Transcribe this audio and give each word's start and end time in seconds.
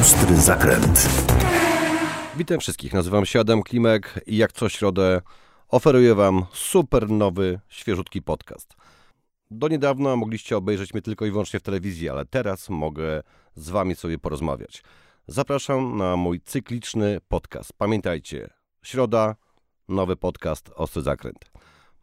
Ostry 0.00 0.36
zakręt. 0.36 1.08
Witam 2.36 2.60
wszystkich, 2.60 2.92
nazywam 2.92 3.26
się 3.26 3.40
Adam 3.40 3.62
Klimek 3.62 4.20
i 4.26 4.36
jak 4.36 4.52
co 4.52 4.68
środę 4.68 5.20
oferuję 5.68 6.14
Wam 6.14 6.46
super 6.52 7.10
nowy, 7.10 7.60
świeżutki 7.68 8.22
podcast. 8.22 8.76
Do 9.50 9.68
niedawna 9.68 10.16
mogliście 10.16 10.56
obejrzeć 10.56 10.94
mnie 10.94 11.02
tylko 11.02 11.26
i 11.26 11.30
wyłącznie 11.30 11.60
w 11.60 11.62
telewizji, 11.62 12.08
ale 12.08 12.24
teraz 12.24 12.70
mogę 12.70 13.22
z 13.54 13.70
Wami 13.70 13.94
sobie 13.94 14.18
porozmawiać. 14.18 14.82
Zapraszam 15.26 15.96
na 15.96 16.16
mój 16.16 16.40
cykliczny 16.40 17.18
podcast. 17.28 17.72
Pamiętajcie, 17.72 18.50
środa, 18.84 19.36
nowy 19.88 20.16
podcast 20.16 20.70
Ostry 20.74 21.02
Zakręt. 21.02 21.50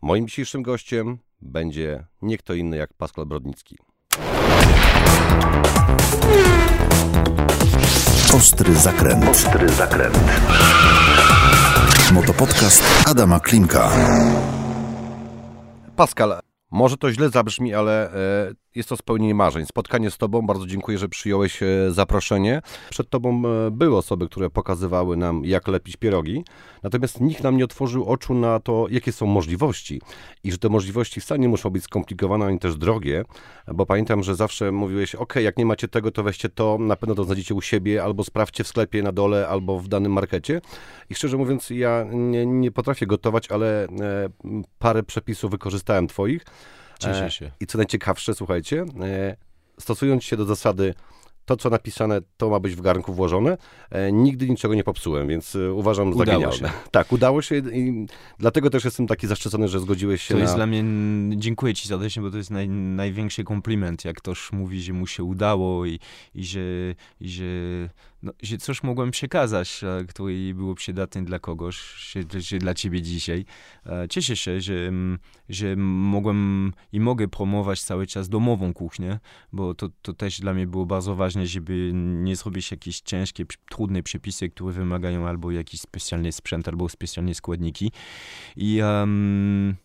Moim 0.01 0.27
dzisiejszym 0.27 0.63
gościem 0.63 1.17
będzie 1.41 2.05
nie 2.21 2.37
kto 2.37 2.53
inny 2.53 2.77
jak 2.77 2.93
Pascal 2.93 3.25
Brodnicki. 3.25 3.77
Ostry 8.33 8.75
zakręt. 8.75 9.25
Ostry 9.29 9.69
zakręt. 9.69 10.19
Motopodcast 12.11 12.83
Adama 13.07 13.39
Klimka. 13.39 13.89
Pascal, 15.95 16.39
może 16.71 16.97
to 16.97 17.11
źle 17.11 17.29
zabrzmi, 17.29 17.73
ale 17.73 18.11
e, 18.11 18.13
jest 18.77 18.89
to 18.89 18.97
spełnienie 18.97 19.35
marzeń. 19.35 19.65
Spotkanie 19.65 20.11
z 20.11 20.17
Tobą, 20.17 20.41
bardzo 20.41 20.67
dziękuję, 20.67 20.97
że 20.97 21.09
przyjąłeś 21.09 21.63
e, 21.63 21.67
zaproszenie. 21.89 22.61
Przed 22.89 23.09
Tobą 23.09 23.43
e, 23.45 23.71
były 23.71 23.97
osoby, 23.97 24.25
które 24.29 24.49
pokazywały 24.49 25.17
nam, 25.17 25.45
jak 25.45 25.67
lepić 25.67 25.95
pierogi, 25.95 26.43
natomiast 26.83 27.21
nikt 27.21 27.43
nam 27.43 27.57
nie 27.57 27.65
otworzył 27.65 28.05
oczu 28.05 28.33
na 28.33 28.59
to, 28.59 28.85
jakie 28.89 29.11
są 29.11 29.25
możliwości 29.25 30.01
i 30.43 30.51
że 30.51 30.57
te 30.57 30.69
możliwości 30.69 31.21
wcale 31.21 31.39
nie 31.39 31.49
muszą 31.49 31.69
być 31.69 31.83
skomplikowane 31.83 32.45
ani 32.45 32.59
też 32.59 32.75
drogie, 32.75 33.23
bo 33.73 33.85
pamiętam, 33.85 34.23
że 34.23 34.35
zawsze 34.35 34.71
mówiłeś, 34.71 35.15
ok, 35.15 35.35
jak 35.35 35.57
nie 35.57 35.65
macie 35.65 35.87
tego, 35.87 36.11
to 36.11 36.23
weźcie 36.23 36.49
to, 36.49 36.77
na 36.79 36.95
pewno 36.95 37.15
to 37.15 37.23
znajdziecie 37.23 37.55
u 37.55 37.61
siebie, 37.61 38.03
albo 38.03 38.23
sprawdźcie 38.23 38.63
w 38.63 38.67
sklepie 38.67 39.03
na 39.03 39.11
dole, 39.11 39.47
albo 39.47 39.79
w 39.79 39.87
danym 39.87 40.11
markecie. 40.11 40.61
I 41.09 41.15
szczerze 41.15 41.37
mówiąc, 41.37 41.69
ja 41.69 42.05
nie, 42.11 42.45
nie 42.45 42.71
potrafię 42.71 43.05
gotować, 43.05 43.51
ale 43.51 43.85
e, 43.85 43.89
parę 44.79 45.03
przepisów 45.03 45.51
wykorzystałem 45.51 46.07
Twoich. 46.07 46.45
Cieszę 46.97 47.31
się. 47.31 47.51
I 47.59 47.67
co 47.67 47.77
najciekawsze, 47.77 48.33
słuchajcie, 48.35 48.85
e, 49.01 49.35
stosując 49.79 50.23
się 50.23 50.37
do 50.37 50.45
zasady 50.45 50.93
to, 51.47 51.57
co 51.57 51.69
napisane, 51.69 52.21
to 52.37 52.49
ma 52.49 52.59
być 52.59 52.75
w 52.75 52.81
garnku 52.81 53.13
włożone. 53.13 53.57
E, 53.89 54.11
nigdy 54.11 54.49
niczego 54.49 54.75
nie 54.75 54.83
popsułem, 54.83 55.27
więc 55.27 55.55
e, 55.55 55.73
uważam 55.73 56.17
za 56.17 56.25
genialne. 56.25 56.57
się. 56.57 56.69
Tak, 56.91 57.11
udało 57.11 57.41
się 57.41 57.55
i 57.57 58.05
dlatego 58.39 58.69
też 58.69 58.85
jestem 58.85 59.07
taki 59.07 59.27
zaszczycony, 59.27 59.67
że 59.67 59.79
zgodziłeś 59.79 60.21
się 60.21 60.33
To 60.33 60.37
na... 60.37 60.41
jest 60.41 60.55
dla 60.55 60.65
mnie, 60.65 60.83
dziękuję 61.37 61.73
ci 61.73 61.87
serdecznie, 61.87 62.21
bo 62.21 62.31
to 62.31 62.37
jest 62.37 62.51
naj, 62.51 62.69
największy 62.69 63.43
kompliment, 63.43 64.05
jak 64.05 64.17
ktoś 64.17 64.51
mówi, 64.51 64.81
że 64.81 64.93
mu 64.93 65.07
się 65.07 65.23
udało 65.23 65.85
i, 65.85 65.99
i, 66.35 66.45
że, 66.45 66.59
i 67.19 67.29
że, 67.29 67.43
no, 68.27 68.57
coś 68.59 68.83
mogłem 68.83 69.11
przekazać, 69.11 69.83
e, 69.83 70.05
które 70.05 70.33
było 70.53 70.75
przydatne 70.75 71.23
dla 71.25 71.39
kogoś, 71.39 71.79
że 72.39 72.57
dla 72.57 72.73
ciebie 72.73 73.01
dzisiaj. 73.01 73.45
E, 73.85 74.07
Cieszę 74.09 74.35
się, 74.35 74.61
że, 74.61 74.73
mm, 74.73 75.19
że 75.49 75.75
mogłem 75.75 76.73
i 76.91 76.99
mogę 76.99 77.27
promować 77.27 77.83
cały 77.83 78.07
czas 78.07 78.29
domową 78.29 78.73
kuchnię, 78.73 79.19
bo 79.53 79.73
to, 79.73 79.89
to 80.01 80.13
też 80.13 80.39
dla 80.39 80.53
mnie 80.53 80.67
było 80.67 80.85
bardzo 80.85 81.15
ważne, 81.15 81.47
żeby 81.47 81.91
nie 81.93 82.35
zrobić 82.35 82.71
jakieś 82.71 83.01
ciężkie, 83.01 83.45
trudne 83.69 84.03
przepisy, 84.03 84.49
które 84.49 84.71
wymagają 84.71 85.27
albo 85.27 85.51
jakiś 85.51 85.81
specjalny 85.81 86.31
sprzęt, 86.31 86.67
albo 86.67 86.89
specjalne 86.89 87.33
składniki. 87.33 87.91
I 88.55 88.79
em, 88.79 89.75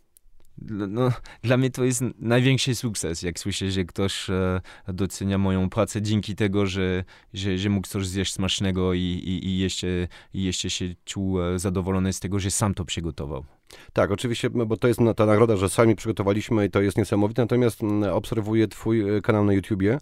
no, 0.68 1.12
dla 1.42 1.56
mnie 1.56 1.70
to 1.70 1.84
jest 1.84 2.04
największy 2.18 2.74
sukces, 2.74 3.22
jak 3.22 3.38
słyszę, 3.38 3.70
że 3.70 3.84
ktoś 3.84 4.30
e, 4.30 4.60
docenia 4.88 5.38
moją 5.38 5.70
pracę 5.70 6.02
dzięki 6.02 6.34
tego, 6.36 6.66
że, 6.66 7.04
że, 7.34 7.58
że 7.58 7.68
mógł 7.68 7.88
coś 7.88 8.06
zjeść 8.06 8.32
smacznego 8.32 8.94
i, 8.94 9.00
i, 9.00 9.46
i, 9.46 9.58
jeszcze, 9.58 9.86
i 10.34 10.42
jeszcze 10.44 10.70
się 10.70 10.94
czuł 11.04 11.42
e, 11.42 11.58
zadowolony 11.58 12.12
z 12.12 12.20
tego, 12.20 12.38
że 12.38 12.50
sam 12.50 12.74
to 12.74 12.84
przygotował. 12.84 13.44
Tak, 13.92 14.10
oczywiście, 14.10 14.50
bo 14.50 14.76
to 14.76 14.88
jest 14.88 15.00
ta 15.16 15.26
nagroda, 15.26 15.56
że 15.56 15.68
sami 15.68 15.96
przygotowaliśmy 15.96 16.66
i 16.66 16.70
to 16.70 16.80
jest 16.80 16.98
niesamowite, 16.98 17.42
natomiast 17.42 17.80
obserwuję 18.12 18.68
twój 18.68 19.16
e, 19.16 19.20
kanał 19.20 19.44
na 19.44 19.52
YouTubie 19.52 19.98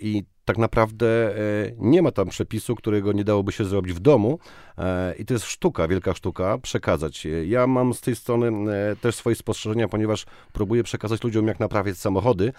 i 0.00 0.24
tak 0.44 0.58
naprawdę 0.58 1.34
nie 1.78 2.02
ma 2.02 2.10
tam 2.10 2.28
przepisu, 2.28 2.74
którego 2.74 3.12
nie 3.12 3.24
dałoby 3.24 3.52
się 3.52 3.64
zrobić 3.64 3.92
w 3.92 4.00
domu 4.00 4.38
i 5.18 5.24
to 5.24 5.34
jest 5.34 5.46
sztuka, 5.46 5.88
wielka 5.88 6.14
sztuka, 6.14 6.58
przekazać. 6.58 7.26
E, 7.26 7.46
Ja 7.46 7.66
mam 7.66 7.94
z 7.94 8.00
tej 8.00 8.16
strony 8.16 8.72
e, 8.72 8.96
też 8.96 9.14
swoje 9.14 9.36
spostrzeżenia, 9.36 9.88
ponieważ 9.88 10.26
próbuję 10.52 10.82
przekazać 10.82 11.24
ludziom, 11.24 11.46
jak 11.46 11.60
naprawiać 11.60 11.98
samochody 11.98 12.52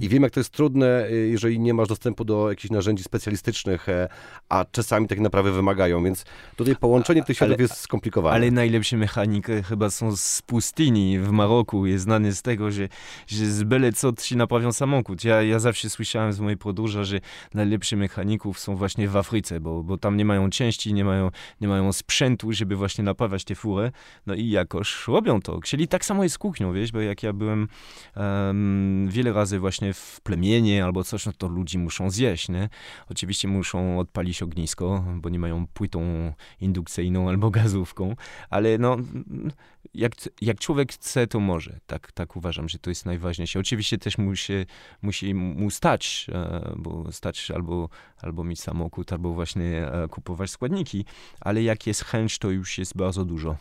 i 0.00 0.08
wiem, 0.08 0.22
jak 0.22 0.32
to 0.32 0.40
jest 0.40 0.50
trudne, 0.50 1.06
e, 1.06 1.12
jeżeli 1.12 1.60
nie 1.60 1.74
masz 1.74 1.88
dostępu 1.88 2.24
do 2.24 2.50
jakichś 2.50 2.70
narzędzi 2.70 3.02
specjalistycznych, 3.04 3.88
e, 3.88 4.08
a 4.48 4.64
czasami 4.72 5.08
takie 5.08 5.20
naprawy 5.20 5.52
wymagają, 5.52 6.04
więc 6.04 6.24
tutaj 6.56 6.76
połączenie 6.76 7.24
tych 7.24 7.36
światów 7.36 7.54
Ale- 7.54 7.62
jest 7.62 7.76
skomplikowane. 7.76 8.34
Ale 8.36 8.50
najlepsi 8.50 8.96
mechanik 8.96 9.46
chyba 9.68 9.90
są 9.90 10.16
z 10.16 10.42
pustyni 10.42 11.18
w 11.18 11.30
Maroku. 11.30 11.86
Jest 11.86 12.04
znany 12.04 12.32
z 12.32 12.42
tego, 12.42 12.70
że, 12.70 12.88
że 13.26 13.46
z 13.46 13.62
byle 13.62 13.92
co 13.92 14.12
ci 14.12 14.36
naprawią 14.36 14.72
samochód. 14.72 15.24
Ja, 15.24 15.42
ja 15.42 15.58
zawsze 15.58 15.90
słyszałem 15.90 16.32
z 16.32 16.40
mojej 16.40 16.56
podróży, 16.56 17.04
że 17.04 17.20
najlepsi 17.54 17.96
mechaników 17.96 18.58
są 18.58 18.76
właśnie 18.76 19.08
w 19.08 19.16
Afryce, 19.16 19.60
bo, 19.60 19.82
bo 19.82 19.98
tam 19.98 20.16
nie 20.16 20.24
mają 20.24 20.50
części, 20.50 20.94
nie 20.94 21.04
mają, 21.04 21.30
nie 21.60 21.68
mają 21.68 21.92
sprzętu, 21.92 22.52
żeby 22.52 22.76
właśnie 22.76 23.04
naprawiać 23.04 23.44
te 23.44 23.54
fury. 23.54 23.92
No 24.26 24.34
i 24.34 24.48
jakoś 24.48 25.08
robią 25.08 25.40
to. 25.40 25.60
Czyli 25.60 25.88
tak 25.88 26.04
samo 26.04 26.22
jest 26.22 26.34
z 26.34 26.38
kuchnią, 26.38 26.72
wiesz, 26.72 26.92
bo 26.92 27.00
jak 27.00 27.22
ja 27.22 27.32
byłem 27.32 27.68
em, 28.14 29.08
wiele 29.10 29.32
razy 29.32 29.58
właśnie 29.58 29.94
w 29.94 30.20
plemienie 30.22 30.84
albo 30.84 31.04
coś, 31.04 31.26
no 31.26 31.32
to 31.38 31.48
ludzi 31.48 31.78
muszą 31.78 32.10
zjeść, 32.10 32.48
nie? 32.48 32.68
Oczywiście 33.10 33.48
muszą 33.48 33.98
odpalić 33.98 34.42
ognisko, 34.42 35.04
bo 35.14 35.28
nie 35.28 35.38
mają 35.38 35.66
płytą 35.66 36.32
indukcyjną 36.60 37.28
albo 37.28 37.50
gazówką, 37.60 38.16
ale 38.50 38.78
no, 38.78 38.96
jak, 39.94 40.12
jak 40.40 40.58
człowiek 40.58 40.92
chce, 40.92 41.26
to 41.26 41.40
może. 41.40 41.80
Tak, 41.86 42.12
tak 42.12 42.36
uważam, 42.36 42.68
że 42.68 42.78
to 42.78 42.90
jest 42.90 43.06
najważniejsze. 43.06 43.58
Oczywiście 43.58 43.98
też 43.98 44.18
musi, 44.18 44.52
musi 45.02 45.34
mu 45.34 45.70
stać, 45.70 46.26
e, 46.32 46.72
bo 46.76 47.12
stać 47.12 47.50
albo, 47.50 47.88
albo 48.22 48.44
mieć 48.44 48.60
samochód, 48.60 49.12
albo 49.12 49.32
właśnie 49.32 49.92
e, 49.92 50.08
kupować 50.08 50.50
składniki, 50.50 51.04
ale 51.40 51.49
jak 51.56 51.86
jest 51.86 52.04
chęć, 52.04 52.38
to 52.38 52.50
już 52.50 52.78
jest 52.78 52.96
bardzo 52.96 53.24
dużo. 53.24 53.56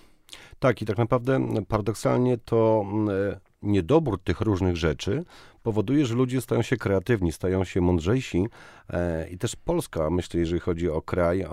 Tak, 0.60 0.82
i 0.82 0.86
tak 0.86 0.98
naprawdę 0.98 1.40
paradoksalnie 1.68 2.38
to 2.38 2.86
m, 2.92 3.10
e, 3.10 3.40
niedobór 3.62 4.20
tych 4.24 4.42
różnych 4.42 4.78
rzeczy 4.78 5.24
powoduje, 5.64 6.06
że 6.06 6.16
ludzie 6.16 6.42
stają 6.42 6.62
się 6.62 6.78
kreatywni, 6.78 7.32
stają 7.32 7.64
się 7.64 7.82
mądrzejsi 7.82 8.48
e, 8.90 9.30
i 9.30 9.38
też 9.38 9.56
Polska, 9.56 10.10
myślę, 10.10 10.40
jeżeli 10.40 10.60
chodzi 10.60 10.90
o 10.90 11.02
kraj, 11.02 11.42
e, 11.42 11.48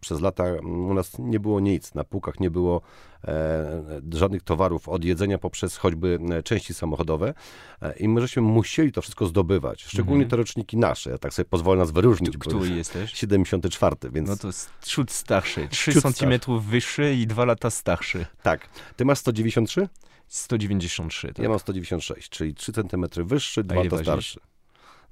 przez 0.00 0.20
lata 0.20 0.44
m, 0.44 0.66
u 0.90 0.94
nas 0.94 1.18
nie 1.18 1.40
było 1.40 1.60
nic, 1.60 1.94
na 1.94 2.04
półkach 2.04 2.40
nie 2.40 2.50
było 2.50 2.80
e, 3.24 4.02
żadnych 4.12 4.42
towarów, 4.42 4.88
od 4.88 5.04
jedzenia 5.04 5.38
poprzez 5.38 5.76
choćby 5.76 6.18
części 6.44 6.74
samochodode 6.74 7.34
e, 7.82 7.92
i 7.98 8.08
my 8.08 8.20
żeśmy 8.20 8.42
musieli 8.42 8.92
to 8.92 9.02
wszystko 9.02 9.26
zdobywać, 9.26 9.82
szczególnie 9.82 10.22
Mhm. 10.24 10.30
te 10.30 10.36
roczniki 10.36 10.76
nasze, 10.76 11.10
ja 11.10 11.18
tak 11.18 11.34
sobie 11.34 11.46
pozwolę 11.48 11.78
nas 11.78 11.90
wyróżnić, 11.90 12.38
Który 12.38 12.68
jesteś? 12.68 13.12
74, 13.12 13.96
więc 14.12 14.28
No 14.28 14.36
to 14.36 14.46
jest 14.46 14.70
ciut 14.84 15.10
starszy. 15.10 15.68
3 15.68 15.92
Ciut 15.92 16.02
centymetrów 16.02 16.64
wyższy 16.66 17.14
i 17.14 17.26
2 17.26 17.44
lata 17.44 17.70
starszy. 17.70 18.26
tak. 18.42 18.68
Ty 18.96 19.04
masz 19.04 19.18
193? 19.18 19.88
193, 20.36 21.28
tak. 21.28 21.38
Ja 21.38 21.48
mam 21.48 21.58
196, 21.58 22.28
czyli 22.28 22.54
3 22.54 22.72
cm 22.72 23.04
wyższy, 23.24 23.64
2 23.64 23.74
ile 23.74 23.84
lata 23.84 23.96
ważysz? 23.96 24.06
starszy. 24.06 24.40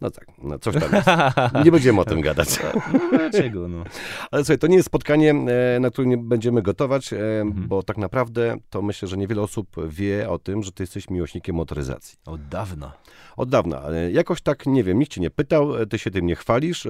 No 0.01 0.11
tak, 0.11 0.27
no 0.43 0.59
coś 0.59 0.75
tam 0.75 0.93
jest. 0.93 1.09
Nie 1.65 1.73
będziemy 1.73 2.01
o 2.01 2.05
tym 2.05 2.21
gadać. 2.21 2.49
No 2.93 3.01
dlaczego, 3.19 3.69
no? 3.69 3.85
Ale 4.31 4.45
słuchaj, 4.45 4.59
to 4.59 4.67
nie 4.67 4.77
jest 4.77 4.87
spotkanie, 4.87 5.31
e, 5.77 5.81
na 5.81 5.91
którym 5.91 6.11
nie 6.11 6.17
będziemy 6.19 6.63
gotować, 6.63 7.13
e, 7.13 7.41
Mhm. 7.41 7.69
bo 7.69 7.83
tak 7.83 7.97
naprawdę 7.99 8.57
to 8.71 8.83
myślę, 8.83 9.09
że 9.09 9.17
niewiele 9.17 9.43
osób 9.43 9.69
wie 9.89 10.31
o 10.31 10.39
tym, 10.39 10.63
że 10.63 10.73
ty 10.73 10.83
jesteś 10.83 11.11
miłośnikiem 11.11 11.57
motoryzacji. 11.57 12.19
Od 12.27 12.49
dawna. 12.49 12.93
Od 13.37 13.49
dawna. 13.49 13.83
Jakoś 14.13 14.41
tak, 14.43 14.67
nie 14.67 14.85
wiem, 14.85 14.99
nikt 14.99 15.13
cię 15.13 15.21
nie 15.21 15.31
pytał, 15.31 15.77
e, 15.77 15.87
ty 15.87 15.99
się 15.99 16.11
tym 16.11 16.27
nie 16.27 16.35
chwalisz. 16.37 16.87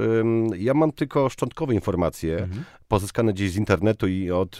Ja 0.58 0.74
mam 0.74 0.92
tylko 0.92 1.28
szczątkowe 1.28 1.74
informacje, 1.74 2.38
Mhm. 2.38 2.64
pozyskane 2.88 3.32
gdzieś 3.32 3.50
z 3.52 3.56
internetu 3.56 4.06
i 4.08 4.30
od 4.30 4.58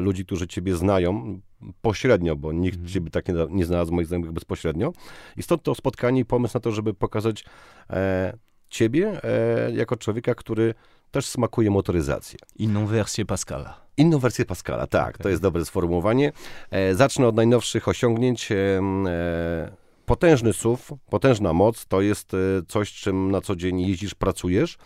ludzi, 0.00 0.24
którzy 0.26 0.46
ciebie 0.48 0.76
znają 0.76 1.40
pośrednio, 1.82 2.36
bo 2.36 2.52
nikt 2.52 2.76
Mhm. 2.76 2.92
ciebie 2.92 3.10
tak 3.10 3.28
nie, 3.28 3.34
nie 3.50 3.64
znalazł 3.64 3.94
moich 3.94 4.06
znajomych 4.06 4.32
bezpośrednio. 4.32 4.92
I 5.36 5.42
stąd 5.42 5.62
to 5.62 5.74
spotkanie 5.74 6.20
i 6.20 6.24
pomysł 6.24 6.54
na 6.54 6.60
to, 6.60 6.72
żeby 6.72 6.94
pokazać 6.94 7.44
e, 7.90 8.36
ciebie 8.68 9.20
e, 9.24 9.72
jako 9.72 9.96
człowieka, 9.96 10.34
który 10.34 10.74
też 11.10 11.26
smakuje 11.26 11.70
motoryzację. 11.70 12.38
Inną 12.56 12.86
wersję 12.86 13.24
Pascala. 13.26 13.80
Inną 13.96 14.18
wersję 14.18 14.44
Pascala, 14.44 14.86
tak, 14.86 15.18
to 15.18 15.28
jest 15.28 15.42
dobre 15.42 15.64
sformułowanie. 15.64 16.32
E, 16.70 16.94
zacznę 16.94 17.26
od 17.28 17.36
najnowszych 17.36 17.88
osiągnięć. 17.88 18.52
E, 18.52 18.56
e, 18.56 19.72
potężny 20.06 20.52
SUV, 20.52 20.82
potężna 21.10 21.52
moc, 21.52 21.86
to 21.86 22.00
jest 22.00 22.34
e, 22.34 22.36
coś, 22.68 22.92
czym 22.92 23.30
na 23.30 23.40
co 23.40 23.56
dzień 23.56 23.80
jeździsz, 23.80 24.14
pracujesz. 24.14 24.78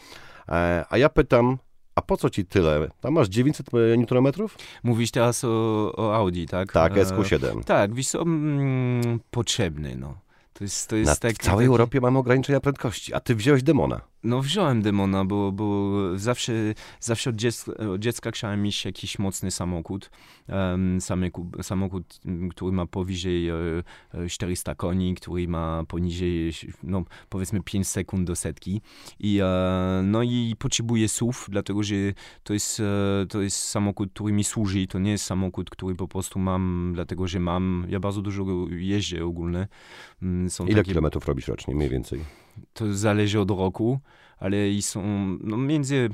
E, 0.49 0.85
a 0.91 0.99
ja 0.99 1.09
pytam, 1.09 1.59
a 1.94 2.02
po 2.02 2.17
co 2.17 2.31
ci 2.31 2.44
tyle? 2.44 2.88
Tam 3.00 3.12
masz 3.14 3.29
900 3.29 3.67
Nm? 3.73 4.32
Mówisz 4.82 5.11
teraz 5.11 5.44
o, 5.44 5.93
o 5.96 6.14
Audi, 6.14 6.44
tak? 6.46 6.73
Tak, 6.73 6.96
E, 6.99 7.05
SQ7. 7.05 7.64
Tak, 7.64 7.94
wiesz 7.94 8.14
mm, 8.14 9.20
potrzebny, 9.31 9.96
no. 9.96 10.19
To 10.52 10.64
jest, 10.64 10.88
to 10.88 10.96
jest 10.96 11.08
Na, 11.08 11.14
w 11.14 11.19
całej 11.19 11.35
taki- 11.35 11.67
Europie 11.67 12.00
mamy 12.00 12.19
ograniczenia 12.19 12.61
prędkości, 12.61 13.14
a 13.14 13.20
ty 13.20 13.35
wziąłeś 13.35 13.62
demona. 13.62 14.00
No 14.25 14.43
wziąłem 14.43 14.82
demona, 14.82 15.25
bo, 15.25 15.53
bo 15.53 15.93
zawsze, 16.19 16.53
zawsze 17.00 17.31
od, 17.31 17.37
dziecka, 17.37 17.73
od 17.76 18.00
dziecka 18.00 18.31
chciałem 18.31 18.62
mieć 18.62 18.85
jakiś 18.85 19.19
mocny 19.19 19.50
samochód. 19.50 20.11
Um, 20.49 21.00
samochód, 21.00 21.47
samochód, 21.62 22.21
który 22.50 22.73
ma 22.73 22.87
powyżej 22.87 23.50
400 24.31 24.75
koni, 24.75 25.15
który 25.15 25.49
ma 25.49 25.85
poniżej, 25.88 26.53
no 26.82 27.05
powiedzmy 27.29 27.62
5 27.62 27.88
sekund 27.88 28.26
do 28.26 28.37
setki. 28.37 28.81
I, 29.21 29.41
no 30.03 30.23
i 30.23 30.55
potrzebuję 30.59 31.09
SUV, 31.09 31.38
dlatego 31.49 31.82
że 31.82 31.94
to 32.43 32.53
jest, 32.55 32.82
to 33.29 33.43
jest 33.43 33.59
samochód, 33.59 34.11
który 34.12 34.32
mi 34.32 34.44
służy. 34.44 34.87
To 34.87 34.99
nie 34.99 35.11
jest 35.11 35.25
samochód, 35.25 35.70
który 35.70 35.94
po 35.94 36.09
prostu 36.09 36.38
mam, 36.38 36.93
dlatego 36.94 37.29
że 37.29 37.41
mam, 37.41 37.87
ja 37.88 38.00
bardzo 38.00 38.23
dużo 38.23 38.44
jeżdżę 38.70 39.25
ogólnie. 39.25 39.69
Mm, 40.23 40.50
są 40.50 40.67
Ile 40.67 40.77
takie, 40.77 40.88
kilometrów 40.88 41.27
robisz 41.27 41.49
rocznie 41.49 41.75
mniej 41.75 41.88
więcej? 41.88 42.44
To 42.73 42.95
zależy 42.95 43.41
od 43.41 43.51
roku, 43.51 44.01
ale 44.39 44.71
i 44.71 44.83
są 44.83 45.03
no, 45.41 45.56
między 45.56 46.11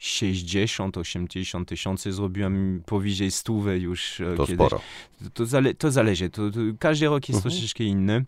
60-80 0.00 1.64
tysięcy 1.64 2.12
zrobiłem 2.12 2.82
powyżej 2.86 3.30
stówę 3.30 3.78
już 3.78 4.20
e, 4.20 4.36
to 4.36 4.46
kiedyś. 4.46 4.66
Sporo. 4.66 4.80
To, 5.34 5.46
zale, 5.46 5.74
to 5.74 5.90
zależy. 5.90 6.30
To, 6.30 6.50
to, 6.50 6.60
każdy 6.78 7.06
rok 7.06 7.28
jest 7.28 7.38
mhm. 7.38 7.52
troszeczkę 7.52 7.84
inny, 7.84 8.24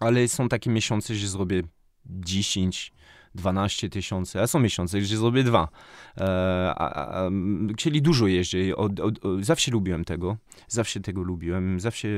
ale 0.00 0.28
są 0.28 0.48
takie 0.48 0.70
miesiące, 0.70 1.14
że 1.14 1.28
zrobię 1.28 1.62
10, 2.06 2.92
12 3.34 3.88
tysięcy, 3.88 4.40
a 4.40 4.46
są 4.46 4.60
miesiące, 4.60 5.00
gdzie 5.00 5.16
zrobię 5.16 5.44
dwa. 5.44 5.68
E, 6.16 6.74
a, 6.76 7.10
a, 7.10 7.30
czyli 7.76 8.02
dużo 8.02 8.26
jeżdżę. 8.26 8.76
Od, 8.76 9.00
od, 9.00 9.24
od, 9.24 9.44
zawsze 9.44 9.70
lubiłem 9.70 10.04
tego. 10.04 10.36
Zawsze 10.68 11.00
tego 11.00 11.22
lubiłem. 11.22 11.80
Zawsze 11.80 12.08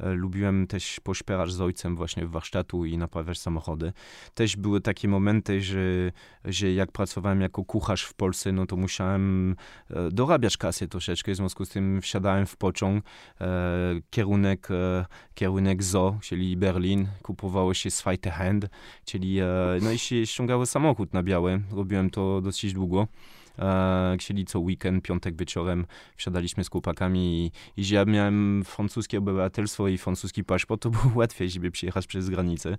e, 0.00 0.12
lubiłem 0.12 0.66
też 0.66 1.00
pośpierać 1.00 1.52
z 1.52 1.60
ojcem 1.60 1.96
właśnie 1.96 2.26
w 2.26 2.30
warsztatu 2.30 2.84
i 2.84 2.98
naprawiać 2.98 3.38
samochody. 3.38 3.92
Też 4.34 4.56
były 4.56 4.80
takie 4.80 5.08
momenty, 5.08 5.60
że, 5.60 6.12
że 6.44 6.72
jak 6.72 6.92
pracowałem 6.92 7.40
jako 7.40 7.64
kucharz 7.64 8.04
w 8.04 8.14
Polsce, 8.14 8.52
no 8.52 8.66
to 8.66 8.76
musiałem 8.76 9.56
e, 9.90 10.10
dorabiać 10.10 10.56
kasę 10.56 10.88
troszeczkę. 10.88 11.32
W 11.32 11.36
związku 11.36 11.64
z 11.64 11.68
tym 11.68 12.00
wsiadałem 12.00 12.46
w 12.46 12.56
pociąg, 12.56 13.04
e, 13.40 13.46
kierunek, 14.10 14.68
e, 14.70 15.06
kierunek 15.34 15.82
ZO, 15.82 16.18
czyli 16.22 16.56
Berlin. 16.56 17.08
Kupowało 17.22 17.74
się 17.74 17.90
Zweite 17.90 18.30
Hand, 18.30 18.66
czyli 19.04 19.40
e, 19.40 19.46
no 19.82 19.92
i 19.92 19.98
się 19.98 20.26
ściągały 20.34 20.66
samochód 20.66 21.12
na 21.12 21.22
białe. 21.22 21.60
Robiłem 21.72 22.10
to 22.10 22.40
dosyć 22.40 22.72
długo. 22.72 23.08
E, 23.58 24.16
co 24.46 24.60
weekend, 24.60 25.04
piątek 25.04 25.36
wieczorem, 25.36 25.86
wsiadaliśmy 26.16 26.64
z 26.64 26.70
chłopakami 26.70 27.52
i, 27.76 27.80
i 27.82 27.88
ja 27.88 28.04
miałem 28.04 28.62
francuskie 28.64 29.18
obywatelstwo 29.18 29.88
i 29.88 29.98
francuski 29.98 30.44
paszport, 30.44 30.82
to 30.82 30.90
było 30.90 31.04
łatwiej, 31.20 31.50
żeby 31.50 31.70
przyjechać 31.70 32.06
przez 32.06 32.30
granicę. 32.30 32.76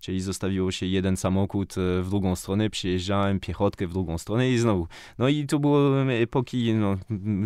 Czyli 0.00 0.20
zostawiło 0.20 0.70
się 0.70 0.86
jeden 0.86 1.16
samochód 1.16 1.74
e, 1.78 2.02
w 2.02 2.10
drugą 2.10 2.36
stronę, 2.36 2.70
przyjeżdżałem 2.70 3.40
piechotkę 3.40 3.86
w 3.86 3.92
drugą 3.92 4.18
stronę 4.18 4.50
i 4.50 4.58
znowu. 4.58 4.88
No 5.18 5.28
i 5.28 5.46
to 5.46 5.58
było 5.58 6.02
epoki 6.12 6.74
no, 6.74 6.96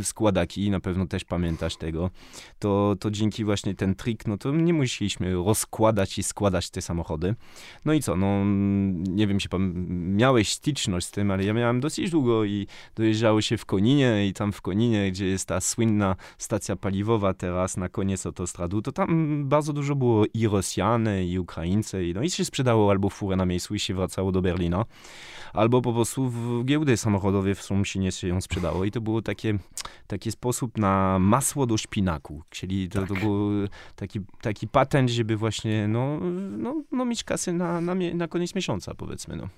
składaki, 0.02 0.70
na 0.70 0.80
pewno 0.80 1.06
też 1.06 1.24
pamiętasz 1.24 1.76
tego. 1.76 2.10
To, 2.58 2.96
to 3.00 3.10
dzięki 3.10 3.44
właśnie 3.44 3.74
ten 3.74 3.94
trik, 3.94 4.26
no 4.26 4.38
to 4.38 4.50
nie 4.50 4.74
musieliśmy 4.74 5.34
rozkładać 5.34 6.18
i 6.18 6.22
składać 6.22 6.70
te 6.70 6.82
samochody. 6.82 7.34
No 7.84 7.92
i 7.92 8.02
co, 8.02 8.16
no 8.16 8.44
nie 9.08 9.26
wiem, 9.26 9.38
czy 9.38 9.48
pan 9.48 9.72
miałeś 10.16 10.52
styczność 10.52 11.06
z 11.06 11.10
tym, 11.10 11.30
ale 11.30 11.44
ja 11.44 11.52
miałem 11.52 11.80
dosyć 11.80 12.10
długo 12.10 12.44
i 12.44 12.66
dojeżdżało 12.94 13.42
się 13.42 13.56
w 13.56 13.64
Koninie 13.66 14.26
i 14.28 14.32
tam 14.32 14.52
w 14.52 14.62
Koninie, 14.62 15.10
gdzie 15.10 15.26
jest 15.26 15.48
ta 15.48 15.60
słynna 15.60 16.16
stacja 16.38 16.76
paliwowa 16.76 17.34
teraz 17.34 17.76
na 17.76 17.88
koniec 17.88 18.26
autostradu, 18.26 18.82
to 18.82 18.92
tam 18.92 19.42
bardzo 19.48 19.72
dużo 19.72 19.94
było 19.94 20.24
i 20.34 20.46
Rosjanie, 20.46 21.24
i 21.24 21.38
Ukraińcy, 21.38 22.06
i, 22.06 22.14
no 22.14 22.22
i 22.22 22.30
się 22.30 22.44
sprzedało 22.44 22.90
albo 22.90 23.10
furę 23.10 23.36
na 23.36 23.46
miejscu 23.46 23.74
i 23.74 23.78
się 23.78 23.94
wracało 23.94 24.32
do 24.32 24.42
Berlina, 24.42 24.84
albo 25.52 25.82
po 25.82 25.92
prostu 25.92 26.28
w 26.28 26.64
giełdy 26.64 26.96
samochodowe 26.96 27.54
w 27.54 27.62
Sumsinie 27.62 28.12
się 28.12 28.28
ją 28.28 28.40
sprzedało 28.40 28.84
i 28.84 28.90
to 28.90 29.00
było 29.00 29.22
takie, 29.22 29.58
taki 30.06 30.32
sposób 30.32 30.78
na 30.78 31.18
masło 31.18 31.66
do 31.66 31.76
szpinaku, 31.76 32.42
czyli 32.50 32.88
to, 32.88 33.00
tak. 33.00 33.08
to 33.08 33.14
był 33.14 33.50
taki, 33.96 34.20
taki 34.40 34.68
patent, 34.68 35.10
żeby 35.10 35.36
właśnie 35.36 35.88
no, 35.88 36.20
no, 36.58 36.82
no 36.92 37.04
mieć 37.04 37.24
kasy 37.24 37.52
na, 37.52 37.80
na, 37.80 37.94
na 38.14 38.28
koniec 38.28 38.54
miesiąca, 38.54 38.94
powiedzmy. 38.94 39.36
No. 39.36 39.48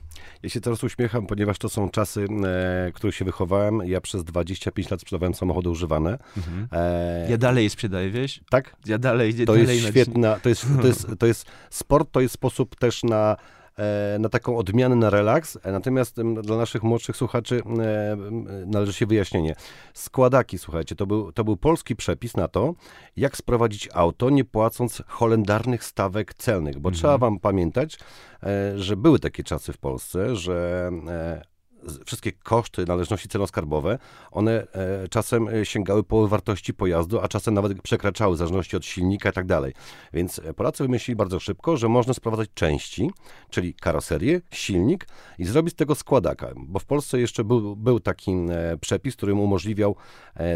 Ja 0.43 0.49
się 0.49 0.61
teraz 0.61 0.85
uśmiecham, 0.85 1.27
ponieważ 1.27 1.59
to 1.59 1.69
są 1.69 1.91
czasy, 1.91 2.27
e, 2.45 2.93
których 3.03 3.15
się 3.15 3.25
wychowałem. 3.25 3.81
Ja 3.85 4.01
przez 4.01 4.25
25 4.25 4.91
lat 4.91 5.01
sprzedawałem 5.01 5.35
samochody 5.35 5.71
używane. 5.71 6.19
Mhm. 6.37 6.69
E... 6.73 7.31
Ja 7.31 7.39
dalej 7.39 7.71
sprzedaję, 7.71 8.11
wiesz? 8.11 8.41
Tak? 8.51 8.77
Ja 8.87 8.99
dalej, 8.99 9.35
to 9.35 9.45
dalej 9.45 9.67
jest 9.67 9.89
świetna, 9.89 10.41
to 10.41 10.49
jest, 10.49 10.67
to, 10.81 10.87
jest, 10.87 11.07
to 11.21 11.27
jest 11.27 11.47
sport, 11.71 12.13
to 12.13 12.21
jest 12.21 12.35
sposób 12.35 12.77
też 12.77 13.05
na 13.05 13.37
e, 13.79 14.17
na 14.19 14.29
taką 14.29 14.57
odmianę, 14.57 14.97
na 14.97 15.11
relaks. 15.11 15.59
E, 15.63 15.73
natomiast 15.73 16.17
dla 16.43 16.57
naszych 16.57 16.83
młodszych 16.83 17.17
słuchaczy 17.17 17.63
e, 17.81 18.17
należy 18.67 18.93
się 18.93 19.07
wyjaśnienie. 19.07 19.55
Składaki, 19.95 20.59
słuchajcie, 20.59 20.95
to 20.95 21.07
był, 21.07 21.33
to 21.33 21.45
był 21.45 21.57
polski 21.57 21.97
przepis 21.97 22.37
na 22.37 22.49
to, 22.49 22.75
jak 23.17 23.37
sprowadzić 23.37 23.89
auto, 23.95 24.31
nie 24.31 24.45
płacąc 24.45 25.03
holendarnych 25.07 25.85
stawek 25.85 26.35
celnych. 26.35 26.79
Bo 26.79 26.89
mhm. 26.89 26.95
trzeba 26.95 27.19
wam 27.19 27.39
pamiętać, 27.39 27.99
że 28.75 28.97
były 28.97 29.19
takie 29.19 29.45
czasy 29.45 29.73
w 29.73 29.79
Polsce, 29.79 30.37
że 30.37 30.91
wszystkie 32.07 32.33
koszty, 32.33 32.85
należności 32.87 33.29
celno-skarbowe, 33.29 33.99
one 34.31 34.67
e, 34.73 35.09
czasem 35.09 35.49
e, 35.49 35.65
sięgały 35.65 36.05
połowy 36.05 36.29
wartości 36.29 36.75
pojazdu, 36.75 37.21
a 37.21 37.29
czasem 37.29 37.55
nawet 37.55 37.83
przekraczały 37.83 38.35
w 38.35 38.39
zależności 38.39 38.77
od 38.77 38.85
silnika 38.85 39.31
i 39.31 39.33
tak 39.33 39.47
dalej. 39.47 39.73
Więc 40.13 40.39
e, 40.39 40.55
Polacy 40.55 40.83
wymyślili 40.83 41.17
bardzo 41.17 41.41
szybko, 41.41 41.77
że 41.77 41.89
można 41.89 42.15
sprowadzać 42.15 42.49
części, 42.55 43.11
czyli 43.51 43.75
karoserię, 43.75 44.41
silnik 44.51 45.07
i 45.39 45.45
zrobić 45.45 45.75
z 45.75 45.77
tego 45.77 45.95
składaka, 45.95 46.49
bo 46.57 46.79
w 46.79 46.85
Polsce 46.85 47.21
jeszcze 47.21 47.45
był, 47.45 47.77
był 47.77 48.01
taki 48.01 48.33
przepis, 48.81 49.17
który 49.17 49.35
umożliwiał 49.35 49.97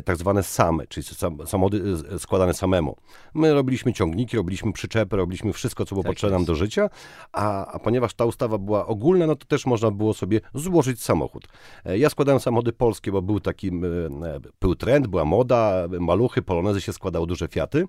tak 0.05 0.17
zwane 0.17 0.43
same, 0.43 0.87
czyli 0.87 1.07
samochody 1.47 1.83
składane 2.19 2.55
samemu. 2.55 2.97
My 3.35 3.55
robiliśmy 3.55 3.93
ciągniki, 3.93 4.37
robiliśmy 4.37 4.73
przyczepy, 4.73 5.17
robiliśmy 5.17 5.53
wszystko, 5.53 5.85
co 5.85 5.95
było 5.95 6.03
tak 6.03 6.13
potrzebne 6.13 6.37
nam 6.37 6.45
do 6.45 6.55
życia, 6.55 6.91
a, 7.33 7.67
a 7.67 7.79
ponieważ 7.79 8.15
ta 8.15 8.25
ustawa 8.25 8.59
była 8.59 8.87
ogólna, 8.87 9.27
no 9.27 9.37
to 9.37 9.47
też 9.47 9.67
można 9.67 9.91
było 9.91 10.15
sobie 10.15 10.41
złożyć 10.55 11.03
samochód 11.03 11.16
samochód. 11.17 11.49
E, 11.85 11.99
ja 11.99 12.11
składałem 12.11 12.41
samochody 12.41 12.73
polskie, 12.73 13.13
bo 13.13 13.23
był 13.23 13.41
taki, 13.41 13.69
e, 13.69 13.73
był 14.61 14.75
trend, 14.75 15.07
była 15.07 15.25
moda, 15.25 15.89
maluchy, 16.01 16.43
polonezy 16.43 16.81
się 16.81 16.93
składało 16.93 17.27
duże 17.27 17.49
Fiaty. 17.49 17.85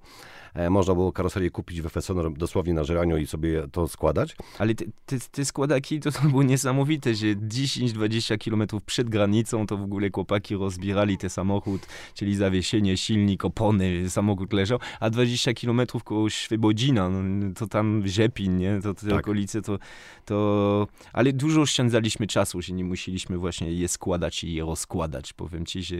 E, 0.57 0.69
można 0.69 0.93
było 0.93 1.11
karoserię 1.11 1.49
kupić 1.49 1.81
w 1.81 1.89
FSO 1.89 2.29
dosłownie 2.29 2.73
na 2.73 2.83
żeraniu 2.83 3.17
i 3.17 3.27
sobie 3.27 3.67
to 3.71 3.87
składać. 3.87 4.35
Ale 4.59 4.75
te, 4.75 4.85
te, 5.05 5.19
te 5.31 5.45
składaki 5.45 5.99
to, 5.99 6.11
to 6.11 6.21
było 6.21 6.43
niesamowite, 6.43 7.15
że 7.15 7.27
10-20 7.27 8.37
kilometrów 8.37 8.83
przed 8.83 9.09
granicą 9.09 9.67
to 9.67 9.77
w 9.77 9.81
ogóle 9.81 10.09
chłopaki 10.13 10.55
rozbierali 10.55 11.17
ten 11.17 11.29
samochód, 11.29 11.81
czyli 12.13 12.35
zawiesienie, 12.35 12.97
silnik, 12.97 13.45
opony, 13.45 14.09
samochód 14.09 14.53
leżał, 14.53 14.79
a 14.99 15.09
20 15.09 15.53
kilometrów 15.53 16.03
koło 16.03 16.29
Świebodzina, 16.29 17.09
no, 17.09 17.53
to 17.53 17.67
tam 17.67 18.07
Rzepin, 18.07 18.57
nie? 18.57 18.79
To 18.83 18.93
te 18.93 19.07
tak. 19.07 19.19
okolice, 19.19 19.61
to, 19.61 19.79
to... 20.25 20.87
Ale 21.13 21.33
dużo 21.33 21.61
oszczędzaliśmy 21.61 22.27
czasu, 22.27 22.61
że 22.61 22.73
nie 22.73 22.83
musieliśmy 22.83 23.37
właśnie 23.37 23.71
je 23.71 23.87
składać 23.87 24.43
i 24.43 24.53
je 24.53 24.65
rozkładać. 24.65 25.33
Powiem 25.33 25.65
ci, 25.65 25.83
że, 25.83 25.95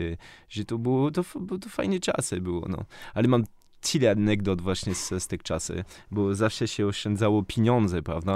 że 0.49 0.65
to 0.65 0.77
było, 0.77 1.11
to, 1.11 1.23
to 1.61 1.69
fajne 1.69 1.99
czasy 1.99 2.41
było, 2.41 2.65
no. 2.69 2.85
Ale 3.13 3.27
mam 3.27 3.43
tyle 3.81 4.11
anegdot 4.11 4.61
właśnie 4.61 4.95
z, 4.95 5.09
z 5.23 5.27
tych 5.27 5.43
czasy, 5.43 5.83
bo 6.11 6.35
zawsze 6.35 6.67
się 6.67 6.87
oszczędzało 6.87 7.43
pieniądze, 7.43 8.01
prawda, 8.01 8.31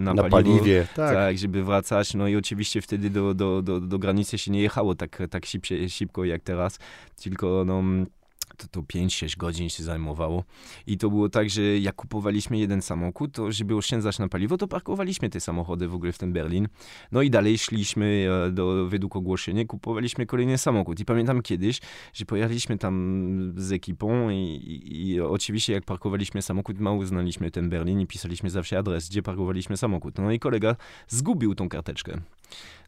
na, 0.00 0.14
na 0.14 0.22
paliwo, 0.22 0.30
paliwie, 0.30 0.86
tak. 0.94 1.14
tak. 1.14 1.38
żeby 1.38 1.64
wracać, 1.64 2.14
no 2.14 2.28
i 2.28 2.36
oczywiście 2.36 2.82
wtedy 2.82 3.10
do, 3.10 3.34
do, 3.34 3.62
do, 3.62 3.80
do 3.80 3.98
granicy 3.98 4.38
się 4.38 4.50
nie 4.50 4.62
jechało 4.62 4.94
tak, 4.94 5.22
tak 5.30 5.46
szybko 5.88 6.24
jak 6.24 6.42
teraz, 6.42 6.78
tylko 7.22 7.64
no 7.66 7.82
to, 8.56 8.68
to 8.68 8.80
5-6 8.80 9.36
godzin 9.36 9.68
się 9.68 9.82
zajmowało. 9.82 10.44
I 10.86 10.98
to 10.98 11.10
było 11.10 11.28
tak, 11.28 11.50
że 11.50 11.62
jak 11.62 11.94
kupowaliśmy 11.94 12.58
jeden 12.58 12.82
samochód, 12.82 13.32
to 13.32 13.52
żeby 13.52 13.76
oszczędzać 13.76 14.18
na 14.18 14.28
paliwo, 14.28 14.56
to 14.56 14.68
parkowaliśmy 14.68 15.30
te 15.30 15.40
samochody 15.40 15.88
w 15.88 15.94
ogóle 15.94 16.12
w 16.12 16.18
ten 16.18 16.32
Berlin. 16.32 16.68
No 17.12 17.22
i 17.22 17.30
dalej 17.30 17.58
szliśmy 17.58 18.28
e, 18.46 18.50
do, 18.50 18.86
według 18.88 19.16
ogłoszenia, 19.16 19.64
kupowaliśmy 19.64 20.26
kolejny 20.26 20.58
samochód. 20.58 21.00
I 21.00 21.04
pamiętam 21.04 21.42
kiedyś, 21.42 21.80
że 22.12 22.24
pojechaliśmy 22.24 22.78
tam 22.78 23.54
z 23.56 23.72
ekipą 23.72 24.30
i, 24.30 24.34
i, 24.36 25.08
i 25.08 25.20
oczywiście 25.20 25.72
jak 25.72 25.84
parkowaliśmy 25.84 26.42
samochód, 26.42 26.78
mało 26.78 27.06
znaliśmy 27.06 27.50
ten 27.50 27.70
Berlin 27.70 28.00
i 28.00 28.06
pisaliśmy 28.06 28.50
zawsze 28.50 28.78
adres, 28.78 29.08
gdzie 29.08 29.22
parkowaliśmy 29.22 29.76
samochód. 29.76 30.18
No 30.18 30.32
i 30.32 30.38
kolega 30.38 30.76
zgubił 31.08 31.54
tą 31.54 31.68
karteczkę. 31.68 32.20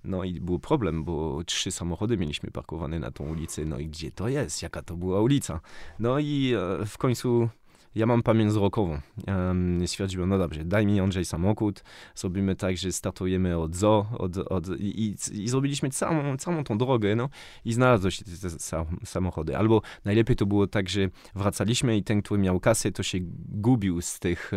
No 0.04 0.24
i 0.24 0.40
był 0.40 0.58
problem, 0.58 1.04
bo 1.04 1.44
trzy 1.46 1.70
samochody 1.70 2.16
mieliśmy 2.16 2.50
parkowane 2.50 2.98
na 2.98 3.10
tą 3.10 3.28
ulicy. 3.28 3.64
No 3.64 3.78
i 3.78 3.86
gdzie 3.86 4.10
to 4.10 4.28
jest? 4.28 4.62
Jaka 4.62 4.82
to 4.82 4.96
była 4.96 5.20
ulica? 5.20 5.60
No 5.98 6.18
i 6.18 6.54
e, 6.54 6.86
w 6.86 6.98
końcu 6.98 7.48
ja 7.96 8.06
mam 8.06 8.22
pamięć 8.22 8.50
wzrokową. 8.50 9.00
Um, 9.26 9.88
stwierdziłem, 9.88 10.28
no 10.28 10.38
dobrze, 10.38 10.64
daj 10.64 10.86
mi 10.86 11.00
Andrzej 11.00 11.24
samochód, 11.24 11.84
zrobimy 12.14 12.56
tak, 12.56 12.76
że 12.76 12.92
startujemy 12.92 13.58
od 13.58 13.76
zoo 13.76 14.06
od, 14.18 14.38
od, 14.38 14.68
i, 14.78 15.06
i, 15.06 15.16
i 15.42 15.48
zrobiliśmy 15.48 15.90
całą, 15.90 16.36
całą 16.36 16.64
tą 16.64 16.78
drogę 16.78 17.16
no, 17.16 17.28
i 17.64 17.72
znalazły 17.72 18.10
się 18.10 18.24
te, 18.24 18.30
te 18.50 18.86
samochody. 19.04 19.56
Albo 19.56 19.82
najlepiej 20.04 20.36
to 20.36 20.46
było 20.46 20.66
tak, 20.66 20.88
że 20.88 21.08
wracaliśmy 21.34 21.96
i 21.96 22.02
ten, 22.02 22.22
który 22.22 22.40
miał 22.40 22.60
kasę, 22.60 22.92
to 22.92 23.02
się 23.02 23.18
gubił 23.48 24.02
z 24.02 24.18
tych 24.18 24.50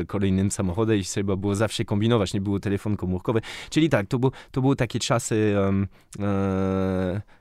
e, 0.00 0.04
kolejnym 0.04 0.50
samochodem 0.50 0.98
i 0.98 1.02
trzeba 1.02 1.36
było 1.36 1.54
zawsze 1.54 1.84
kombinować, 1.84 2.34
nie 2.34 2.40
było 2.40 2.60
telefon 2.60 2.96
komórkowy. 2.96 3.40
Czyli 3.70 3.88
tak, 3.88 4.06
to, 4.06 4.18
było, 4.18 4.32
to 4.50 4.60
były 4.60 4.76
takie 4.76 4.98
czasy 4.98 5.54
um, 5.64 5.86
e, 6.20 7.37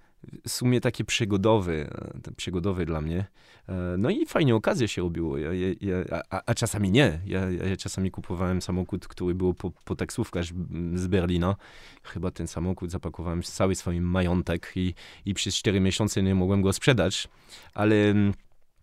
w 0.47 0.51
sumie 0.51 0.81
takie 0.81 1.03
przygodowe, 1.03 1.89
przygodowe 2.37 2.85
dla 2.85 3.01
mnie. 3.01 3.25
E, 3.69 3.95
no 3.97 4.09
i 4.09 4.25
fajnie 4.25 4.55
okazje 4.55 4.87
się 4.87 5.01
robiło, 5.01 5.37
ja, 5.37 5.49
ja, 5.81 6.21
a, 6.29 6.41
a, 6.45 6.53
czasami 6.53 6.91
nie. 6.91 7.19
Ja, 7.25 7.49
ja, 7.49 7.77
czasami 7.77 8.11
kupowałem 8.11 8.61
samochód, 8.61 9.07
który 9.07 9.35
był 9.35 9.53
po, 9.53 9.71
po 9.71 9.95
taksówkarz 9.95 10.53
z 10.95 11.07
Berlina. 11.07 11.55
Chyba 12.03 12.31
ten 12.31 12.47
samochód 12.47 12.91
zapakowałem 12.91 13.43
cały 13.43 13.75
swój 13.75 14.01
majątek 14.01 14.71
i, 14.75 14.93
i 15.25 15.33
przez 15.33 15.55
4 15.55 15.79
miesiące 15.79 16.23
nie 16.23 16.35
mogłem 16.35 16.61
go 16.61 16.73
sprzedać, 16.73 17.27
ale... 17.73 17.95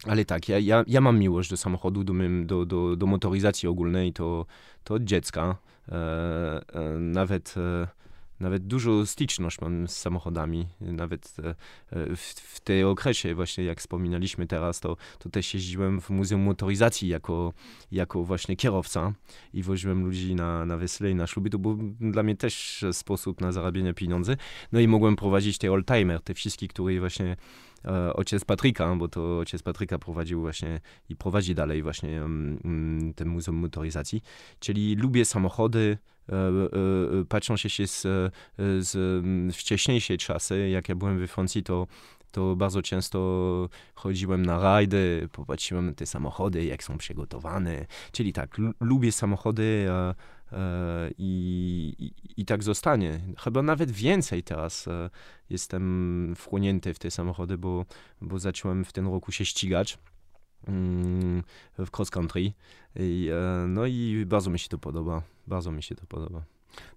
Ale 0.06 0.24
tak, 0.24 0.48
ja, 0.48 0.58
ja, 0.58 0.84
ja 0.86 1.00
mam 1.00 1.18
miłość 1.18 1.50
do 1.50 1.56
samochodu, 1.56 2.04
do, 2.04 2.14
do, 2.44 2.66
do, 2.66 2.96
do 2.96 3.06
motoryzacji 3.06 3.68
ogólnej, 3.68 4.12
to, 4.12 4.46
to 4.84 4.94
od 4.94 5.04
dziecka. 5.04 5.56
E, 5.88 5.94
e, 6.72 6.98
nawet 6.98 7.54
e, 7.56 7.88
nawet 8.40 8.66
dużo 8.66 9.06
styczność 9.06 9.60
mam 9.60 9.88
z 9.88 9.96
samochodami. 9.96 10.66
Nawet 10.80 11.36
e, 11.38 11.54
w, 12.16 12.20
w 12.54 12.60
tej 12.60 12.84
okresie, 12.84 13.34
właśnie 13.34 13.64
jak 13.64 13.78
wspominaliśmy 13.78 14.46
teraz, 14.46 14.80
to, 14.80 14.96
to 15.18 15.28
też 15.28 15.54
jeździłem 15.54 16.00
w 16.00 16.10
Muzeum 16.10 16.40
Motoryzacji 16.40 17.08
jako, 17.08 17.52
jako 17.92 18.24
właśnie 18.24 18.56
kierowca 18.56 19.12
i 19.54 19.62
woziłem 19.62 20.04
ludzi 20.04 20.34
na, 20.34 20.66
na 20.66 20.76
wesele 20.76 21.10
i 21.10 21.14
na 21.14 21.26
śluby. 21.26 21.50
To 21.50 21.58
był 21.58 21.78
dla 22.00 22.22
mnie 22.22 22.36
też 22.36 22.84
sposób 22.92 23.40
na 23.40 23.52
zarabianie 23.52 23.94
pieniędzy. 23.94 24.36
No 24.72 24.80
i 24.80 24.88
mogłem 24.88 25.16
prowadzić 25.16 25.58
te 25.58 25.72
oldtimer, 25.72 26.20
te 26.20 26.34
wszystkie, 26.34 26.68
które 26.68 27.00
właśnie 27.00 27.26
e, 27.26 27.36
ojciec 28.14 28.44
Patryka, 28.44 28.96
bo 28.96 29.08
to 29.08 29.38
ojciec 29.38 29.62
Patryka 29.62 29.98
prowadził 29.98 30.40
właśnie 30.40 30.80
i 31.08 31.16
prowadzi 31.16 31.54
dalej 31.54 31.82
właśnie 31.82 32.22
um, 32.22 33.12
ten 33.16 33.28
Muzeum 33.28 33.56
Motoryzacji. 33.56 34.22
Czyli 34.58 34.96
lubię 34.96 35.24
samochody, 35.24 35.98
E, 36.28 36.36
e, 36.36 37.20
e, 37.20 37.24
patrząc 37.24 37.60
się 37.60 37.86
z, 37.86 38.02
z 38.78 39.56
wcześniejszej 39.56 40.18
czasy, 40.18 40.68
jak 40.68 40.88
ja 40.88 40.94
byłem 40.94 41.18
we 41.18 41.26
Francji, 41.26 41.62
to 41.62 41.86
to 42.30 42.56
bardzo 42.56 42.82
często 42.82 43.68
chodziłem 43.94 44.46
na 44.46 44.58
rajdy, 44.58 45.28
popatrzyłem 45.32 45.86
na 45.86 45.92
te 45.92 46.06
samochody, 46.06 46.64
jak 46.64 46.84
są 46.84 46.98
przygotowane. 46.98 47.86
Czyli 48.12 48.32
tak, 48.32 48.56
lubię 48.80 49.12
samochody 49.12 49.86
i, 51.18 51.94
i, 51.98 52.40
i, 52.40 52.44
tak 52.44 52.62
zostanie. 52.62 53.20
Chyba 53.38 53.62
nawet 53.62 53.90
więcej 53.90 54.42
teraz 54.42 54.88
a, 54.88 55.10
jestem 55.50 56.34
wchłonięty 56.36 56.94
w 56.94 56.98
te 56.98 57.10
samochody, 57.10 57.58
bo, 57.58 57.84
bo 58.20 58.38
zacząłem 58.38 58.84
w 58.84 58.92
tym 58.92 59.08
roku 59.08 59.32
się 59.32 59.44
ścigać. 59.44 59.98
Mm, 60.68 61.42
w 61.78 61.98
cross 61.98 62.10
country. 62.10 62.52
I, 62.96 63.30
e, 63.32 63.66
no 63.68 63.86
i 63.86 64.24
bardzo 64.26 64.50
mi 64.50 64.58
się 64.58 64.68
to 64.68 64.78
podoba. 64.78 65.22
Bardzo 65.46 65.72
mi 65.72 65.82
się 65.82 65.94
to 65.94 66.06
podoba. 66.06 66.42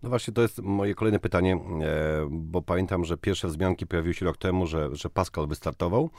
No 0.03 0.09
właśnie, 0.09 0.33
to 0.33 0.41
jest 0.41 0.59
moje 0.61 0.95
kolejne 0.95 1.19
pytanie, 1.19 1.53
e, 1.55 2.27
bo 2.31 2.61
pamiętam, 2.61 3.05
że 3.05 3.17
pierwsze 3.17 3.47
wzmianki 3.47 3.87
pojawiły 3.87 4.13
się 4.13 4.25
rok 4.25 4.37
temu, 4.37 4.67
że, 4.67 4.95
że 4.95 5.09
Pascal 5.09 5.47
wystartował. 5.47 6.09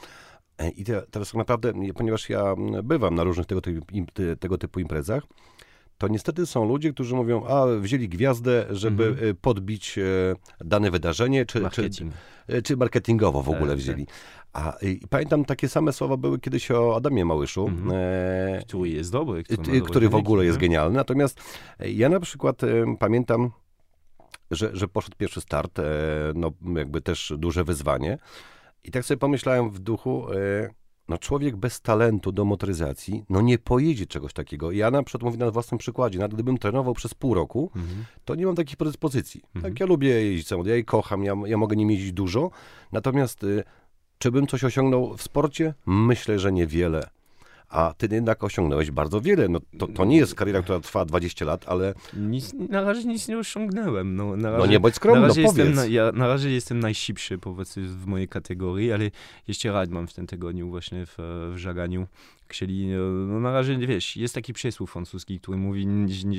E, 0.57 0.69
I 0.69 0.83
teraz 0.83 1.27
tak 1.29 1.33
naprawdę, 1.37 1.73
ponieważ 1.95 2.29
ja 2.29 2.55
bywam 2.83 3.15
na 3.15 3.23
różnych 3.23 3.47
tego 3.47 3.61
tego 4.39 4.57
typu 4.57 4.79
imprezach, 4.79 5.23
to 5.99 6.07
niestety 6.07 6.45
są 6.45 6.67
ludzie, 6.67 6.93
którzy 6.93 7.15
mówią, 7.15 7.45
a 7.45 7.65
wzięli 7.79 8.09
gwiazdę, 8.09 8.65
żeby 8.69 9.05
mhm. 9.05 9.35
podbić 9.35 9.99
dane 10.61 10.91
wydarzenie, 10.91 11.45
czy, 11.45 11.59
Marketing. 11.59 12.13
czy, 12.47 12.61
czy 12.61 12.77
marketingowo 12.77 13.43
w 13.43 13.49
ogóle 13.49 13.75
wzięli. 13.75 14.07
A 14.53 14.77
i 14.81 15.07
pamiętam 15.09 15.45
takie 15.45 15.69
same 15.69 15.93
słowa 15.93 16.17
były 16.17 16.39
kiedyś 16.39 16.71
o 16.71 16.95
Adamie 16.95 17.25
Małyszu. 17.25 17.65
-hmm. 17.65 17.93
e, 17.93 18.61
który 18.67 18.89
jest 18.89 19.11
dobry. 19.11 19.43
Który, 19.43 19.81
który 19.81 20.09
w 20.09 20.15
ogóle 20.15 20.45
jest 20.45 20.57
genialny. 20.57 20.97
Natomiast 20.97 21.41
ja 21.79 22.09
na 22.09 22.19
przykład 22.19 22.63
e, 22.63 22.67
pamiętam, 22.99 23.51
że, 24.51 24.69
że 24.73 24.87
poszedł 24.87 25.17
pierwszy 25.17 25.41
start, 25.41 25.79
e, 25.79 25.83
no 26.35 26.51
jakby 26.75 27.01
też 27.01 27.33
duże 27.37 27.63
wyzwanie. 27.63 28.17
I 28.83 28.91
tak 28.91 29.05
sobie 29.05 29.17
pomyślałem 29.17 29.69
w 29.69 29.79
duchu, 29.79 30.33
e, 30.33 30.69
no 31.09 31.17
człowiek 31.17 31.55
bez 31.55 31.81
talentu 31.81 32.31
do 32.31 32.45
motoryzacji, 32.45 33.23
no 33.29 33.41
nie 33.41 33.57
pojedzie 33.57 34.05
czegoś 34.05 34.33
takiego. 34.33 34.71
Ja 34.71 34.91
na 34.91 35.03
przykład 35.03 35.23
mówię 35.23 35.37
na 35.45 35.51
własnym 35.51 35.77
przykładzie, 35.77 36.19
nawet 36.19 36.33
gdybym 36.33 36.57
trenował 36.57 36.93
przez 36.93 37.13
pół 37.13 37.33
roku, 37.33 37.71
-hmm. 37.75 38.03
to 38.25 38.35
nie 38.35 38.45
mam 38.45 38.55
takich 38.55 38.77
predyspozycji. 38.77 39.41
Tak, 39.61 39.79
ja 39.79 39.85
lubię 39.85 40.09
jeździć 40.09 40.47
samochód, 40.47 40.69
ja 40.69 40.75
je 40.75 40.83
kocham, 40.83 41.23
ja, 41.23 41.35
ja 41.45 41.57
mogę 41.57 41.75
nim 41.75 41.91
jeździć 41.91 42.13
dużo, 42.13 42.51
natomiast 42.91 43.43
y, 43.43 43.63
czy 44.17 44.31
bym 44.31 44.47
coś 44.47 44.63
osiągnął 44.63 45.17
w 45.17 45.21
sporcie? 45.21 45.73
Myślę, 45.85 46.39
że 46.39 46.51
niewiele. 46.51 47.09
A 47.69 47.93
ty 47.97 48.07
jednak 48.11 48.43
osiągnąłeś 48.43 48.91
bardzo 48.91 49.21
wiele. 49.21 49.47
No, 49.47 49.59
to, 49.77 49.87
to 49.87 50.05
nie 50.05 50.17
jest 50.17 50.35
kariera, 50.35 50.61
która 50.61 50.79
trwa 50.79 51.05
20 51.05 51.45
lat, 51.45 51.65
ale... 51.67 51.93
Nic, 52.13 52.53
na 52.69 52.81
razie 52.81 53.07
nic 53.07 53.27
nie 53.27 53.37
osiągnąłem. 53.37 54.15
No, 54.15 54.35
na 54.35 54.51
razie, 54.51 54.65
no 54.65 54.71
nie 54.71 54.79
bądź 54.79 54.95
skromny, 54.95 55.21
na 55.21 55.27
razie, 55.27 55.41
no, 55.41 55.47
jestem, 55.47 55.73
na, 55.73 55.85
ja, 55.85 56.11
na 56.11 56.27
razie 56.27 56.51
jestem 56.51 56.79
najszybszy 56.79 57.37
powiedzmy 57.37 57.87
w 57.87 58.05
mojej 58.05 58.27
kategorii, 58.27 58.91
ale 58.91 59.11
jeszcze 59.47 59.71
rad 59.71 59.89
mam 59.89 60.07
w 60.07 60.13
tym 60.13 60.27
tygodniu 60.27 60.69
właśnie 60.69 61.05
w, 61.05 61.15
w 61.53 61.57
żaganiu 61.57 62.07
Chcieli, 62.49 62.87
no 63.27 63.39
na 63.39 63.51
razie, 63.51 63.77
wiesz, 63.77 64.17
jest 64.17 64.35
taki 64.35 64.53
przysłów 64.53 64.91
francuski, 64.91 65.39
który 65.39 65.57
mówi, 65.57 65.87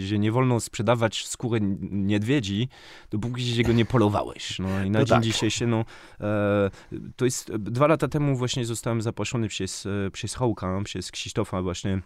że 0.06 0.18
nie 0.18 0.32
wolno 0.32 0.60
sprzedawać 0.60 1.26
skóry 1.26 1.60
niedźwiedzi, 1.90 2.68
dopóki 3.10 3.54
się 3.54 3.62
go 3.62 3.72
nie 3.72 3.84
polowałeś. 3.84 4.58
No 4.58 4.84
i 4.84 4.90
na 4.90 4.98
no 4.98 5.04
dzień 5.04 5.16
tak. 5.16 5.24
dzisiejszy, 5.24 5.66
no, 5.66 5.84
e, 6.20 6.70
to 7.16 7.24
jest, 7.24 7.56
dwa 7.56 7.86
lata 7.86 8.08
temu 8.08 8.36
właśnie 8.36 8.64
zostałem 8.66 9.02
zaproszony 9.02 9.48
przez, 9.48 9.88
przez 10.12 10.34
Hołka, 10.34 10.80
przez 10.84 11.10
Krzysztofa 11.10 11.62
właśnie, 11.62 12.00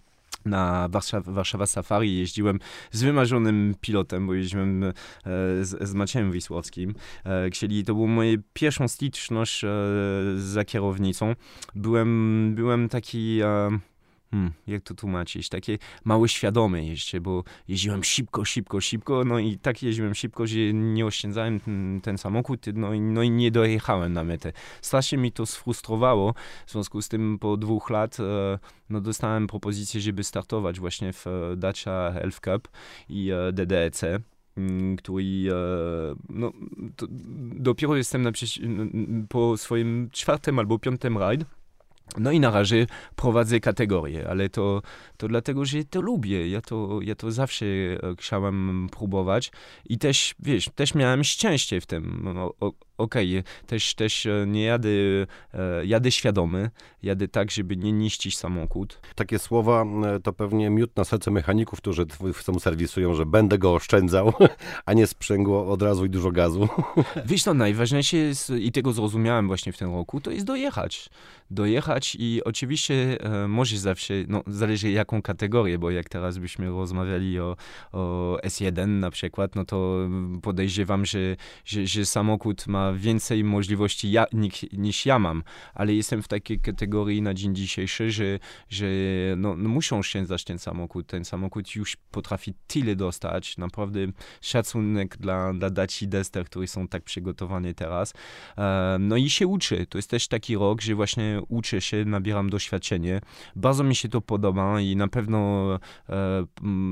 na 0.45 0.89
Warszawa, 0.91 1.33
Warszawa 1.33 1.67
Safari 1.67 2.19
jeździłem 2.19 2.59
z 2.93 3.03
wymarzonym 3.03 3.75
pilotem, 3.81 4.27
bo 4.27 4.35
jeździłem 4.35 4.85
e, 4.85 4.93
z, 5.65 5.89
z 5.89 5.95
Maciejem 5.95 6.33
Wisłowskim. 6.33 6.95
E, 7.25 7.51
czyli 7.51 7.85
to 7.85 7.95
była 7.95 8.07
moja 8.07 8.37
pierwsza 8.53 8.89
styczność 8.89 9.65
e, 9.65 9.69
za 10.37 10.65
kierownicą. 10.65 11.35
Byłem, 11.75 12.53
byłem 12.55 12.89
taki 12.89 13.41
hmm, 14.35 14.53
jak 14.67 14.83
to 14.83 14.95
tłumaczyć, 14.95 15.49
takie 15.49 15.79
mały 16.05 16.29
świadome 16.29 16.85
jeszcze, 16.85 17.21
bo 17.21 17.45
jeździłem 17.69 18.05
szybko, 18.05 18.45
szybko, 18.45 18.81
szybko, 18.81 19.25
no 19.25 19.39
i 19.39 19.59
tak 19.59 19.83
jeździłem 19.83 20.15
szybko, 20.15 20.47
że 20.47 20.59
nie 20.73 21.07
oszczędzałem 21.07 21.61
ten, 21.61 22.01
ten 22.03 22.19
samochód, 22.19 22.67
no 22.75 22.95
i, 22.95 23.01
no 23.01 23.23
i 23.23 23.31
nie 23.31 23.51
dojechałem 23.51 24.13
na 24.13 24.25
metę. 24.25 24.53
Strasznie 24.83 25.19
mi 25.19 25.33
to 25.33 25.47
sfrustrowało, 25.47 26.35
w 26.67 26.73
związku 26.73 27.03
z 27.03 27.09
tym 27.09 27.39
po 27.39 27.57
dwóch 27.57 27.91
lat 27.91 28.21
e, 28.21 28.59
no 28.91 29.01
dostałem 29.01 29.47
propozycję, 29.47 30.01
żeby 30.01 30.25
startować 30.25 30.81
właśnie 30.81 31.13
w 31.13 31.27
e, 31.27 31.57
Dacia 31.57 31.93
Elf 31.93 32.41
Cup 32.41 32.69
i 33.09 33.31
e, 33.31 33.53
DDEC 33.53 34.03
mm, 34.57 34.97
który 34.97 35.25
no, 36.29 36.53
dopiero 37.57 37.97
jestem 37.97 38.23
na, 38.23 38.31
po 39.29 39.57
swoim 39.57 40.09
czwartym 40.13 40.59
albo 40.59 40.79
piątym 40.79 41.19
rajd 41.19 41.45
no 42.19 42.33
i 42.33 42.41
na 42.41 42.51
razie 42.51 42.87
prowadzę 43.17 43.61
kategorię, 43.61 44.29
ale 44.29 44.49
to, 44.49 44.83
to 45.17 45.29
dlatego, 45.29 45.65
że 45.65 45.85
to 45.85 46.01
lubię. 46.01 46.49
Ja 46.49 46.61
to, 46.61 46.99
ja 47.03 47.15
to 47.15 47.31
zawsze 47.31 47.67
e, 47.67 47.99
chciałem 48.19 48.89
próbować 48.93 49.53
i 49.85 49.99
też, 49.99 50.35
wiesz, 50.41 50.69
też 50.75 50.95
miałem 50.95 51.25
szczęście 51.25 51.81
w 51.81 51.87
tym. 51.87 52.21
No, 52.35 52.53
okej, 52.99 53.39
okay, 53.39 53.53
też, 53.67 53.95
też 53.95 54.27
e, 54.27 54.45
nie 54.47 54.63
jadę, 54.63 54.89
e, 55.55 55.87
jadę 55.87 56.11
świadomy, 56.11 56.71
jadę 57.03 57.29
tak, 57.29 57.51
żeby 57.51 57.77
nie 57.77 57.93
niszczyć 57.93 58.39
samochód. 58.39 59.01
Takie 59.15 59.39
słowa 59.39 59.85
to 60.23 60.33
pewnie 60.33 60.71
miód 60.71 60.97
na 60.97 61.05
serce 61.05 61.31
mechaników, 61.31 61.79
którzy 61.79 62.07
w 62.35 62.61
serwisują, 62.61 63.15
że 63.15 63.27
będę 63.27 63.59
go 63.59 63.75
oszczędzał, 63.75 64.33
a 64.87 64.93
nie 64.93 65.07
sprzęgło 65.07 65.73
od 65.73 65.83
razu 65.83 66.05
i 66.05 66.11
dużo 66.11 66.31
gazu. 66.31 66.69
Wiesz, 67.27 67.45
no 67.45 67.55
najważniejsze 67.55 68.17
jest, 68.17 68.51
i 68.51 68.73
tego 68.73 68.93
zrozumiałem 68.93 69.47
właśnie 69.47 69.73
w 69.73 69.79
tym 69.79 69.91
roku, 69.91 70.21
to 70.21 70.31
jest 70.31 70.47
dojechać. 70.47 71.11
Dojechać 71.51 72.17
i 72.19 72.45
oczywiście 72.45 73.21
e, 73.21 73.49
może 73.49 73.79
zawsze, 73.79 74.15
no 74.29 74.43
zależy 74.47 74.91
jaką 74.91 75.23
kategorię, 75.23 75.79
bo 75.79 75.91
jak 75.91 76.09
teraz 76.09 76.39
byśmy 76.39 76.69
rozmawiali 76.69 77.41
o, 77.41 77.57
o 77.93 78.37
S1 78.45 78.89
na 78.89 79.11
przykład, 79.11 79.55
no 79.55 79.65
to 79.65 79.99
podejrzewam, 80.43 81.07
że, 81.07 81.37
że, 81.65 81.87
że 81.87 82.07
samochód 82.07 82.67
ma 82.67 82.84
więcej 82.93 83.45
możliwości 83.45 84.11
ja, 84.11 84.27
niż, 84.33 84.67
niż 84.73 85.07
ja 85.07 85.19
mam, 85.19 85.43
ale 85.75 85.95
jestem 85.95 86.23
w 86.23 86.29
takiej 86.29 86.61
kategorii 86.61 87.23
na 87.23 87.35
dzień 87.35 87.55
dzisiejszy, 87.55 88.11
że, 88.11 88.39
że 88.69 88.87
no, 89.37 89.57
no 89.57 89.69
muszą 89.69 90.03
sięgać 90.03 90.45
ten 90.45 90.59
samochód. 90.59 91.07
Ten 91.07 91.25
samochód 91.25 91.75
już 91.75 91.97
potrafi 92.11 92.55
tyle 92.67 92.97
dostać. 92.97 93.57
Naprawdę 93.59 94.01
szacunek 94.41 95.17
dla, 95.17 95.55
dla 95.55 95.71
Daci 95.71 96.09
Dester, 96.09 96.45
które 96.45 96.67
są 96.67 96.89
tak 96.89 97.03
przygotowane 97.03 97.75
teraz. 97.75 98.13
E, 98.59 98.97
no 99.01 99.17
i 99.17 99.31
się 99.31 99.47
uczy. 99.47 99.87
To 99.87 99.99
jest 99.99 100.11
też 100.11 100.29
taki 100.29 100.57
rok, 100.57 100.81
że 100.81 100.95
właśnie 100.95 101.41
uczę 101.49 101.81
się, 101.81 102.05
nabieram 102.05 102.51
doświadczenie. 102.51 103.21
Bardzo 103.57 103.85
mi 103.85 103.95
się 103.95 104.09
to 104.09 104.21
podoba 104.21 104.81
i 104.81 104.97
na 104.97 105.09
pewno 105.09 105.69
e, 106.09 106.47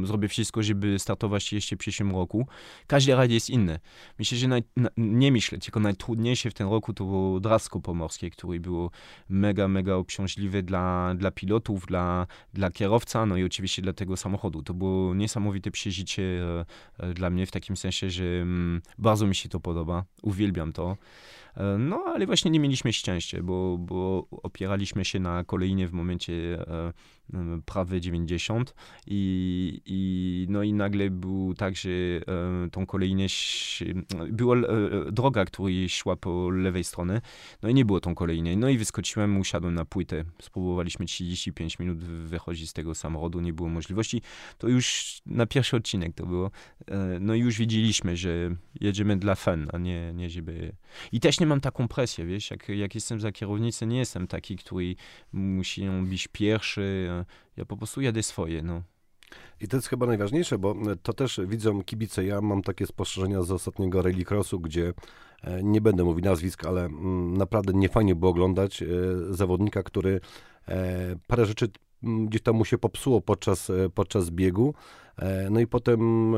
zrobię 0.05 0.29
wszystko, 0.29 0.63
żeby 0.63 0.99
startować 0.99 1.53
jeszcze 1.53 1.77
w 1.77 1.79
przyszłym 1.79 2.11
roku. 2.11 2.47
Każdy 2.87 3.15
rajd 3.15 3.33
jest 3.33 3.51
inny. 3.51 3.81
Myślę, 4.19 4.39
że 4.39 4.49
nie 4.97 5.33
myślę, 5.33 5.59
tylko 5.59 5.81
najtrudniejsze 5.83 6.51
w 6.51 6.55
tym 6.55 6.69
roku 6.69 6.93
to 6.95 7.05
było 7.05 7.41
Drawsko 7.41 7.81
Pomorskie, 7.81 8.31
które 8.31 8.61
było 8.61 8.91
mega, 9.29 9.69
mega 9.69 9.95
obciążliwe 9.95 10.63
dla, 10.63 11.15
dla 11.15 11.31
pilotów, 11.31 11.87
dla, 11.87 12.27
dla 12.55 12.71
kierowca, 12.71 13.27
no 13.27 13.37
i 13.37 13.45
oczywiście 13.45 13.83
dla 13.83 13.93
tego 13.93 14.17
samochodu. 14.17 14.63
To 14.63 14.75
było 14.75 15.15
niesamowite 15.15 15.71
przeżycie 15.71 16.23
e, 16.23 16.65
e, 16.99 17.15
dla 17.15 17.31
mnie 17.31 17.47
w 17.47 17.51
takim 17.51 17.77
sensie, 17.77 18.11
że 18.11 18.25
mm, 18.25 18.83
bardzo 18.99 19.27
mi 19.27 19.35
się 19.35 19.49
to 19.49 19.61
podoba, 19.61 20.05
uwielbiam 20.23 20.73
to. 20.73 20.97
E, 21.57 21.79
no, 21.79 22.05
ale 22.07 22.27
właśnie 22.27 22.51
nie 22.51 22.61
mieliśmy 22.61 22.93
szczęścia, 22.93 23.43
bo, 23.43 23.79
bo 23.79 24.27
opieraliśmy 24.31 25.05
się 25.05 25.21
na 25.21 25.45
kolejnie 25.45 25.89
w 25.89 25.93
momencie 25.93 26.33
e, 26.33 26.93
prawy 27.65 28.01
90 28.01 28.75
i, 29.07 29.81
i, 29.87 30.47
no 30.51 30.63
i 30.63 30.73
nagle 30.73 31.11
był 31.11 31.55
tak, 31.55 31.77
że 31.77 31.91
e, 31.91 32.71
tą 32.71 32.87
kolejnie 32.87 33.27
była 34.31 34.57
droga, 35.13 35.45
która 35.45 35.69
szła 35.89 36.17
po 36.17 36.51
lewej 36.51 36.85
stronie, 36.85 37.21
no 37.63 37.69
i 37.69 37.75
nie 37.75 37.85
było 37.85 38.01
tą 38.01 38.15
kolejnej. 38.15 38.57
No 38.57 38.69
i 38.69 38.79
wyskoczyłem, 38.79 39.39
usiadłem 39.39 39.75
na 39.75 39.85
płytę. 39.85 40.25
Spróbowaliśmy 40.43 41.07
35 41.07 41.79
minut 41.79 41.99
wychodzić 42.05 42.71
z 42.71 42.73
tego 42.73 42.95
samochodu, 42.95 43.41
nie 43.41 43.53
było 43.53 43.69
możliwości. 43.69 44.23
To 44.59 44.69
już 44.69 45.17
na 45.27 45.47
pierwszy 45.47 45.77
odcinek 45.77 46.15
to 46.15 46.27
było. 46.27 46.51
No 47.21 47.35
i 47.35 47.41
już 47.41 47.59
widzieliśmy, 47.59 48.17
że 48.17 48.57
jedziemy 48.81 49.17
dla 49.17 49.35
fan, 49.35 49.69
a 49.73 49.79
nie, 49.79 50.13
nie 50.15 50.31
żeby... 50.31 50.73
I 51.13 51.21
też 51.21 51.41
nie 51.43 51.47
mam 51.47 51.61
taką 51.61 51.89
presję, 51.89 52.25
wiesz, 52.25 52.51
jak, 52.51 52.69
jak 52.69 52.95
jestem 52.95 53.21
za 53.21 53.33
kierownicą, 53.33 53.87
nie 53.87 53.99
jestem 53.99 54.27
taki, 54.27 54.57
który 54.57 54.95
musi 55.33 55.89
być 56.03 56.29
pierwszy, 56.29 57.09
ja 57.57 57.65
po 57.65 57.77
prostu 57.77 58.01
jadę 58.01 58.23
swoje, 58.23 58.63
no. 58.63 58.83
I 59.61 59.69
to 59.69 59.77
jest 59.77 59.89
chyba 59.89 60.07
najważniejsze, 60.07 60.59
bo 60.59 60.75
to 61.03 61.13
też 61.13 61.41
widzą 61.47 61.83
kibice. 61.83 62.25
Ja 62.25 62.41
mam 62.41 62.63
takie 62.63 62.87
spostrzeżenia 62.87 63.43
z 63.43 63.51
ostatniego 63.51 64.03
rallycrossu, 64.03 64.61
gdzie 64.61 64.93
e, 65.43 65.63
nie 65.63 65.81
będę 65.81 66.05
mówił 66.05 66.25
nazwisk, 66.25 66.67
ale 66.67 66.85
mm, 66.85 67.37
naprawdę 67.37 67.73
nie 67.73 67.89
fajnie 67.89 68.15
było 68.15 68.31
oglądać 68.31 68.83
e, 68.83 68.87
zawodnika, 69.31 69.83
który 69.83 70.21
e, 70.69 71.17
parę 71.27 71.47
rzeczy 71.47 71.69
mm, 72.03 72.27
gdzieś 72.27 72.43
tam 72.43 72.57
mu 72.57 72.65
się 72.65 72.79
popsuło 72.79 73.21
podczas, 73.21 73.73
podczas 73.95 74.31
biegu. 74.31 74.75
No 75.51 75.61
i 75.61 75.67
potem 75.67 76.31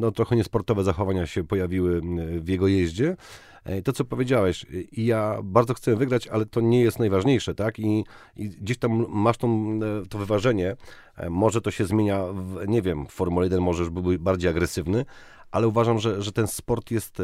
no, 0.00 0.10
trochę 0.10 0.36
niesportowe 0.36 0.84
zachowania 0.84 1.26
się 1.26 1.44
pojawiły 1.44 2.00
w 2.40 2.48
jego 2.48 2.68
jeździe. 2.68 3.16
E, 3.64 3.82
to, 3.82 3.92
co 3.92 4.04
powiedziałeś, 4.04 4.66
i 4.92 5.06
ja 5.06 5.38
bardzo 5.42 5.74
chcę 5.74 5.96
wygrać, 5.96 6.28
ale 6.28 6.46
to 6.46 6.60
nie 6.60 6.80
jest 6.80 6.98
najważniejsze, 6.98 7.54
tak? 7.54 7.78
I, 7.78 8.04
i 8.36 8.48
gdzieś 8.48 8.78
tam 8.78 9.06
masz 9.08 9.36
tą, 9.36 9.78
e, 10.02 10.06
to 10.06 10.18
wyważenie. 10.18 10.76
E, 11.16 11.30
może 11.30 11.60
to 11.60 11.70
się 11.70 11.86
zmienia, 11.86 12.24
w, 12.32 12.68
nie 12.68 12.82
wiem, 12.82 13.06
w 13.06 13.10
Formule 13.10 13.46
1 13.46 13.60
możesz 13.60 13.90
być 13.90 14.18
bardziej 14.18 14.50
agresywny, 14.50 15.04
ale 15.50 15.68
uważam, 15.68 15.98
że, 15.98 16.22
że 16.22 16.32
ten 16.32 16.46
sport 16.46 16.90
jest, 16.90 17.22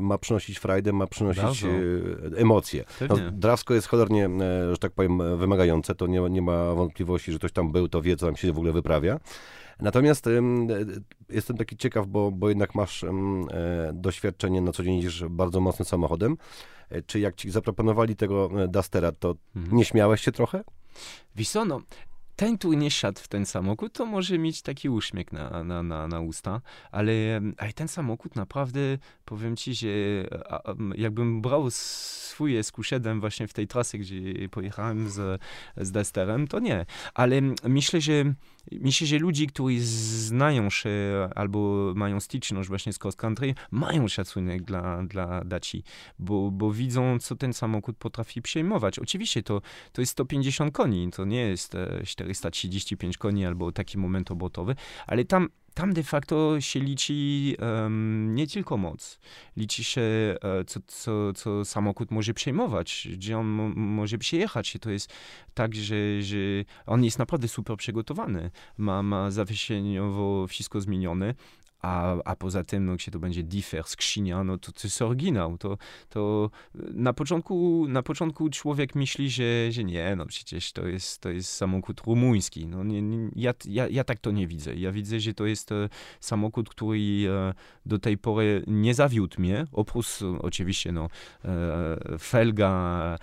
ma 0.00 0.18
przynosić 0.18 0.58
frajdę, 0.58 0.92
ma 0.92 1.06
przynosić 1.06 1.64
emocje. 2.36 2.84
No, 3.08 3.16
Drawsko 3.32 3.74
jest 3.74 3.86
cholernie, 3.86 4.30
że 4.70 4.78
tak 4.78 4.92
powiem, 4.92 5.38
wymagające, 5.38 5.94
to 5.94 6.06
nie, 6.06 6.20
nie 6.20 6.42
ma 6.42 6.74
wątpliwości, 6.74 7.32
że 7.32 7.38
ktoś 7.38 7.52
tam 7.52 7.72
był, 7.72 7.88
to 7.88 8.02
wie, 8.02 8.16
co 8.16 8.26
tam 8.26 8.36
się 8.36 8.52
w 8.52 8.58
ogóle 8.58 8.72
wyprawia. 8.72 9.20
Natomiast 9.82 10.28
jestem 11.28 11.56
taki 11.56 11.76
ciekaw, 11.76 12.06
bo, 12.06 12.30
bo 12.30 12.48
jednak 12.48 12.74
masz 12.74 13.04
e, 13.04 13.10
doświadczenie, 13.92 14.60
na 14.60 14.72
co 14.72 14.82
dzień 14.82 14.94
jeździsz 14.94 15.24
bardzo 15.30 15.60
mocnym 15.60 15.86
samochodem. 15.86 16.36
E, 16.90 17.02
czy 17.02 17.20
jak 17.20 17.34
ci 17.34 17.50
zaproponowali 17.50 18.16
tego 18.16 18.50
e, 18.62 18.68
Dustera, 18.68 19.12
to 19.12 19.34
mhm. 19.56 19.76
nie 19.76 19.84
śmiałeś 19.84 20.20
się 20.20 20.32
trochę? 20.32 20.64
Wiesz 21.36 21.54
no, 21.54 21.80
ten, 22.40 22.58
który 22.58 22.76
nie 22.76 22.90
siadł 22.90 23.20
w 23.20 23.28
ten 23.28 23.46
samochód, 23.46 23.92
to 23.92 24.06
może 24.06 24.38
mieć 24.38 24.62
taki 24.62 24.88
uśmiech 24.88 25.32
na, 25.32 25.64
na, 25.64 25.82
na, 25.82 26.08
na 26.08 26.20
usta, 26.20 26.60
ale, 26.90 27.12
ale 27.56 27.72
ten 27.72 27.88
samochód 27.88 28.36
naprawdę, 28.36 28.80
powiem 29.24 29.56
ci, 29.56 29.74
że 29.74 29.88
jakbym 30.96 31.42
brał 31.42 31.70
swój 31.70 32.58
SQ7 32.58 33.20
właśnie 33.20 33.48
w 33.48 33.52
tej 33.52 33.66
trasie, 33.66 33.98
gdzie 33.98 34.48
pojechałem 34.48 35.10
z, 35.10 35.40
z 35.76 35.92
Dusterem, 35.92 36.48
to 36.48 36.58
nie. 36.58 36.86
Ale 37.14 37.40
myślę, 37.64 38.00
że 38.00 38.34
myślę, 38.72 39.06
że 39.06 39.18
ludzie, 39.18 39.46
którzy 39.46 39.80
znają 39.80 40.70
się 40.70 40.90
albo 41.34 41.92
mają 41.96 42.20
styczność 42.20 42.68
właśnie 42.68 42.92
z 42.92 43.04
cross 43.04 43.16
country, 43.16 43.54
mają 43.70 44.08
szacunek 44.08 44.62
dla, 44.62 45.02
dla 45.02 45.44
Daci, 45.44 45.82
bo, 46.18 46.50
bo 46.50 46.72
widzą, 46.72 47.18
co 47.18 47.36
ten 47.36 47.52
samochód 47.52 47.96
potrafi 47.96 48.42
przejmować. 48.42 48.98
Oczywiście 48.98 49.42
to, 49.42 49.62
to 49.92 50.02
jest 50.02 50.12
150 50.12 50.74
koni, 50.74 51.10
to 51.10 51.24
nie 51.24 51.40
jest 51.40 51.76
435 52.34 53.14
e, 53.14 53.18
koni 53.18 53.46
albo 53.46 53.72
taki 53.72 53.98
moment 53.98 54.30
obotowy, 54.30 54.74
ale 55.06 55.24
tam 55.24 55.48
tam 55.74 55.92
de 55.92 56.02
facto 56.02 56.60
się 56.60 56.80
liczy 56.80 57.14
um, 57.58 58.34
nie 58.34 58.46
tylko 58.46 58.76
moc, 58.76 59.18
liczy 59.56 59.84
się, 59.84 60.00
e, 60.00 60.64
co, 60.66 60.80
co, 60.86 61.32
co 61.32 61.64
samochód 61.64 62.10
może 62.10 62.34
przejmować, 62.34 63.08
gdzie 63.12 63.38
on 63.38 63.46
może 63.76 64.18
przyjechać. 64.18 64.76
To 64.80 64.90
jest 64.90 65.12
tak, 65.54 65.74
że, 65.74 66.22
że 66.22 66.36
on 66.86 67.04
jest 67.04 67.18
naprawdę 67.18 67.48
super 67.48 67.76
przygotowany, 67.76 68.50
ma, 68.78 69.02
ma 69.02 69.30
zawieszeniowo 69.30 70.46
wszystko 70.46 70.80
zmienione, 70.80 71.34
a, 71.82 72.16
a 72.24 72.36
poza 72.36 72.64
tym, 72.64 72.86
no, 72.86 72.94
gdzie 72.94 73.10
to 73.10 73.18
będzie 73.18 73.42
differ, 73.42 73.84
skrzynia, 73.84 74.44
no 74.44 74.58
to 74.58 74.72
to 74.72 74.80
jest 74.84 75.02
oryginał. 75.02 75.58
To, 75.58 75.78
to 76.08 76.50
na, 76.74 77.12
początku, 77.12 77.86
na 77.88 78.02
początku 78.02 78.50
człowiek 78.50 78.94
myśli, 78.94 79.30
że, 79.30 79.72
że 79.72 79.84
nie, 79.84 80.16
no 80.16 80.26
przecież 80.26 80.72
to 80.72 80.86
jest, 80.86 81.18
to 81.18 81.30
jest 81.30 81.52
samochód 81.52 82.00
rumuński. 82.00 82.66
No, 82.66 82.84
nie, 82.84 83.02
nie, 83.02 83.30
ja, 83.36 83.54
ja, 83.64 83.88
ja 83.88 84.04
tak 84.04 84.18
to 84.18 84.30
nie 84.30 84.46
widzę. 84.46 84.74
Ja 84.74 84.92
widzę, 84.92 85.20
że 85.20 85.34
to 85.34 85.46
jest 85.46 85.72
e, 85.72 85.88
samochód, 86.20 86.68
który 86.68 86.98
e, 86.98 87.54
do 87.86 87.98
tej 87.98 88.18
pory 88.18 88.64
nie 88.66 88.94
zawiódł 88.94 89.40
mnie, 89.40 89.66
oprócz 89.72 90.06
oczywiście 90.40 90.92
no, 90.92 91.08
e, 91.44 92.18
felga, 92.18 93.18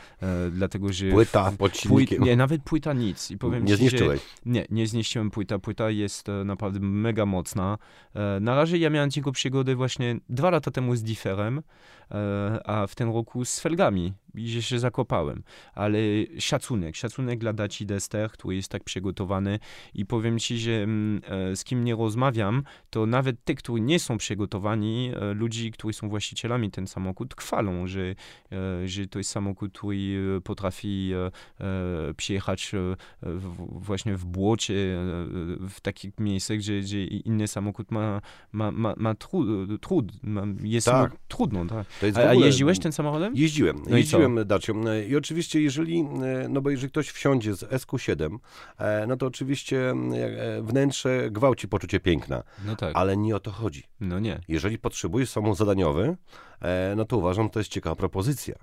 dlatego 0.52 0.94
że... 0.94 1.10
Płyta 1.10 1.52
pod 1.58 1.74
nie, 2.20 2.36
nawet 2.36 2.64
płyta 2.64 2.94
nic. 2.94 3.32
I 3.32 3.38
powiem 3.38 3.66
nie 3.66 3.72
ci, 3.72 3.78
zniszczyłeś? 3.78 4.22
Że, 4.22 4.28
nie, 4.46 4.66
nie 4.70 4.88
zniszczyłem 4.88 5.32
płyta. 5.32 5.60
Płyta 5.60 5.90
jest 5.90 6.28
naprawdę 6.46 6.80
mega 6.80 7.26
mocna. 7.26 7.78
Na 8.48 8.56
razie 8.56 8.78
ja 8.78 8.90
miałem 8.90 9.10
tylko 9.10 9.32
przygodę 9.32 9.76
właśnie 9.76 10.16
dwa 10.30 10.50
lata 10.50 10.72
temu 10.72 10.96
z 10.96 11.04
Differem, 11.04 11.62
e, 12.12 12.60
a 12.66 12.88
w 12.88 12.96
tym 12.96 13.14
roku 13.14 13.46
z 13.46 13.60
felgami 13.60 14.14
i 14.38 14.62
się 14.62 14.80
zakopałem. 14.80 15.44
Ale 15.74 16.00
szacunek, 16.40 16.96
szacunek 16.96 17.40
dla 17.40 17.54
Daci 17.54 17.86
Dester, 17.86 18.32
który 18.32 18.56
jest 18.56 18.72
tak 18.72 18.84
przygotowany 18.84 19.60
i 19.94 20.06
powiem 20.06 20.40
ci, 20.40 20.58
że 20.58 20.72
mm, 20.72 21.22
e, 21.26 21.56
z 21.56 21.64
kim 21.64 21.84
nie 21.84 21.96
rozmawiam, 21.96 22.64
to 22.90 23.06
nawet 23.06 23.44
te, 23.44 23.56
którzy 23.56 23.82
nie 23.82 24.00
są 24.00 24.18
przygotowani, 24.18 25.12
e, 25.16 25.34
ludzi, 25.34 25.72
którzy 25.72 25.94
są 25.94 26.10
właścicielami 26.10 26.72
ten 26.72 26.88
samochód, 26.88 27.36
chwalą, 27.40 27.88
że, 27.88 28.16
że 28.86 29.08
to 29.08 29.20
jest 29.20 29.30
samochód, 29.32 29.72
który 29.74 29.98
potrafi 30.44 31.12
przyjechać 32.18 32.72
właśnie 33.58 34.16
w 34.16 34.26
błocie, 34.26 34.74
w 35.70 35.80
takich 35.82 36.20
miejscach, 36.20 36.58
gdzie, 36.58 36.80
gdzie 36.80 37.06
inny 37.06 37.48
samochód 37.48 37.92
ma 37.92 38.22
ma, 38.52 38.72
ma, 38.72 38.94
ma 38.98 39.16
trud, 39.16 39.48
trud 39.82 40.24
ma, 40.24 40.44
jest 40.64 40.88
tak. 40.88 41.18
trudno. 41.28 41.66
Tak. 41.66 41.88
A, 42.16 42.20
a, 42.20 42.34
jeździłeś 42.34 42.80
tym 42.80 42.92
samochodem? 42.92 43.34
Jeździłem, 43.36 43.82
no 43.90 43.98
jeździłem 43.98 44.27
Dacią. 44.46 44.84
I 45.10 45.16
oczywiście 45.16 45.62
jeżeli, 45.62 46.04
no 46.50 46.62
bo 46.62 46.70
jeżeli 46.70 46.92
ktoś 46.92 47.10
wsiądzie 47.10 47.56
z 47.56 47.64
SQ7, 47.64 48.38
e, 48.78 49.08
no 49.08 49.18
to 49.18 49.26
oczywiście 49.26 49.90
e, 49.90 50.62
wnętrze 50.62 51.32
gwałci 51.32 51.68
poczucie 51.68 52.00
piękna. 52.00 52.44
No 52.66 52.76
tak. 52.76 52.92
Ale 52.96 53.18
nie 53.18 53.36
o 53.36 53.40
to 53.40 53.52
chodzi. 53.52 53.84
No 54.00 54.20
nie. 54.20 54.40
Jeżeli 54.48 54.78
potrzebujesz 54.78 55.30
samochód 55.30 55.58
zadaniowy, 55.58 56.18
e, 56.62 56.94
no 56.98 57.06
to 57.06 57.18
uważam, 57.18 57.50
to 57.50 57.60
jest 57.60 57.72
ciekawa 57.72 57.96
propozycja. 57.96 58.56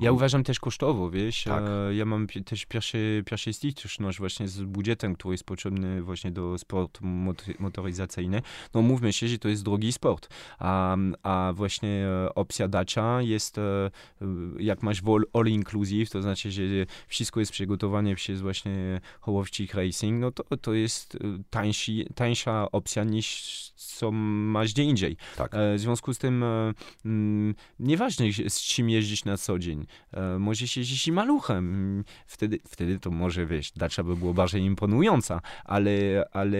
Ja 0.00 0.12
uważam 0.12 0.44
też 0.44 0.60
kosztowo, 0.60 1.10
wiesz, 1.10 1.44
Tak. 1.44 1.62
ja 1.92 2.04
mam 2.04 2.26
też 2.26 2.66
pierwszy, 2.66 3.22
pierwszy 3.26 3.52
styczność 3.52 4.18
właśnie 4.18 4.48
z 4.48 4.62
budżetem, 4.62 5.14
który 5.14 5.34
jest 5.34 5.44
potrzebny 5.44 6.02
właśnie 6.02 6.30
do 6.30 6.58
sportu 6.58 7.04
mot- 7.04 7.58
motoryzacyjny. 7.58 8.42
No 8.74 8.82
mówmy 8.82 9.12
się, 9.12 9.28
że 9.28 9.38
to 9.38 9.48
jest 9.48 9.64
drogi 9.64 9.92
sport, 9.92 10.28
a, 10.58 10.96
a 11.22 11.52
właśnie 11.54 11.88
e, 12.06 12.34
opcja 12.34 12.68
dacia 12.68 13.22
jest, 13.22 13.58
e, 13.58 13.62
e, 14.22 14.26
jak 14.58 14.82
masz 14.82 15.02
all 15.32 15.46
inclusive, 15.46 16.10
to 16.10 16.22
znaczy, 16.22 16.50
że 16.52 16.62
wszystko 17.08 17.40
jest 17.40 17.52
przygotowane 17.52 18.14
przez 18.14 18.40
właśnie 18.40 19.00
Hołowczyk 19.20 19.74
Racing, 19.74 20.20
no 20.20 20.30
to, 20.30 20.56
to 20.56 20.74
jest 20.74 21.18
tańsi, 21.50 22.06
tańsza 22.14 22.70
opcja 22.72 23.04
niż 23.04 23.40
co 23.76 24.10
masz 24.12 24.72
gdzie 24.72 24.84
indziej. 24.84 25.16
Tak. 25.36 25.52
W 25.54 25.78
związku 25.80 26.14
z 26.14 26.18
tym 26.18 26.44
mm, 27.04 27.54
nieważne 27.80 28.26
z 28.48 28.60
czym 28.60 28.90
jeździć 28.90 29.24
na 29.24 29.36
co 29.36 29.58
dzień. 29.58 29.69
E, 30.12 30.38
Możesz 30.38 31.06
i 31.06 31.12
maluchem. 31.12 32.04
Wtedy, 32.26 32.58
wtedy 32.68 32.98
to 32.98 33.10
może, 33.10 33.46
wiesz, 33.46 33.72
dacza 33.72 34.04
by 34.04 34.16
było 34.16 34.34
bardziej 34.34 34.62
imponująca, 34.62 35.40
ale, 35.64 36.24
ale 36.32 36.58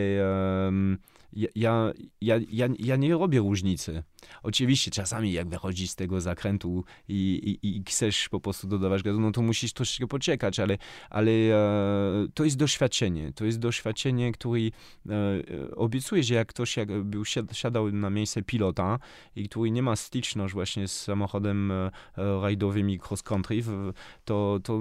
ja, 1.32 1.48
ja, 1.54 1.92
ja, 2.20 2.36
ja, 2.50 2.68
ja 2.78 2.96
nie 2.96 3.12
robię 3.12 3.38
różnicy. 3.38 4.02
Oczywiście 4.42 4.90
czasami 4.90 5.32
jak 5.32 5.48
wychodzisz 5.48 5.90
z 5.90 5.94
tego 5.96 6.20
zakrętu 6.20 6.84
i, 7.08 7.58
i, 7.62 7.68
i 7.76 7.82
chcesz 7.88 8.28
po 8.28 8.40
prostu 8.40 8.66
dodawać 8.68 9.02
gazu, 9.02 9.20
no 9.20 9.32
to 9.32 9.42
musisz 9.42 9.72
troszeczkę 9.72 10.06
poczekać, 10.06 10.60
ale, 10.60 10.78
ale 11.10 11.30
e, 11.30 12.26
to 12.34 12.44
jest 12.44 12.56
doświadczenie. 12.56 13.32
To 13.32 13.44
jest 13.44 13.58
doświadczenie, 13.58 14.32
które 14.32 14.60
e, 14.60 14.70
e, 15.10 15.74
obiecuje, 15.76 16.22
że 16.22 16.34
jak 16.34 16.48
ktoś 16.48 16.76
jak 16.76 17.02
był 17.02 17.22
siad- 17.22 17.52
siadał 17.54 17.92
na 17.92 18.10
miejsce 18.10 18.42
pilota 18.42 18.98
i 19.36 19.48
który 19.48 19.70
nie 19.70 19.82
ma 19.82 19.96
styczność 19.96 20.54
właśnie 20.54 20.88
z 20.88 21.00
samochodem 21.02 21.70
e, 21.72 21.90
e, 22.18 22.40
rajdowym 22.40 22.90
i 22.90 22.98
cross 23.08 23.22
country, 23.22 23.62
w- 23.62 23.92
to, 24.24 24.58
to 24.64 24.80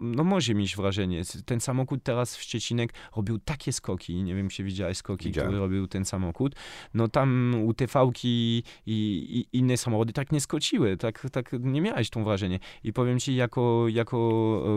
no 0.00 0.24
może 0.24 0.54
mieć 0.54 0.76
wrażenie. 0.76 1.22
Ten 1.46 1.60
samochód 1.60 2.02
teraz 2.02 2.36
w 2.36 2.42
Szczecinek 2.42 2.92
robił 3.16 3.38
takie 3.38 3.72
skoki, 3.72 4.22
nie 4.22 4.34
wiem, 4.34 4.48
czy 4.48 4.64
widziałeś 4.64 4.98
skoki, 4.98 5.24
Widziałem. 5.26 5.48
które 5.50 5.60
robił 5.62 5.86
ten 5.86 6.04
samochód. 6.04 6.54
No 6.94 7.08
tam 7.08 7.54
UTV-ki 7.64 8.35
i, 8.36 8.62
i 8.86 9.46
inne 9.52 9.76
samochody 9.76 10.12
tak 10.12 10.32
nie 10.32 10.40
skociły, 10.40 10.96
tak, 10.96 11.26
tak 11.32 11.52
nie 11.60 11.80
miałeś 11.80 12.10
tą 12.10 12.24
wrażenie. 12.24 12.58
I 12.84 12.92
powiem 12.92 13.18
ci, 13.20 13.34
jako, 13.36 13.84
jako 13.88 14.16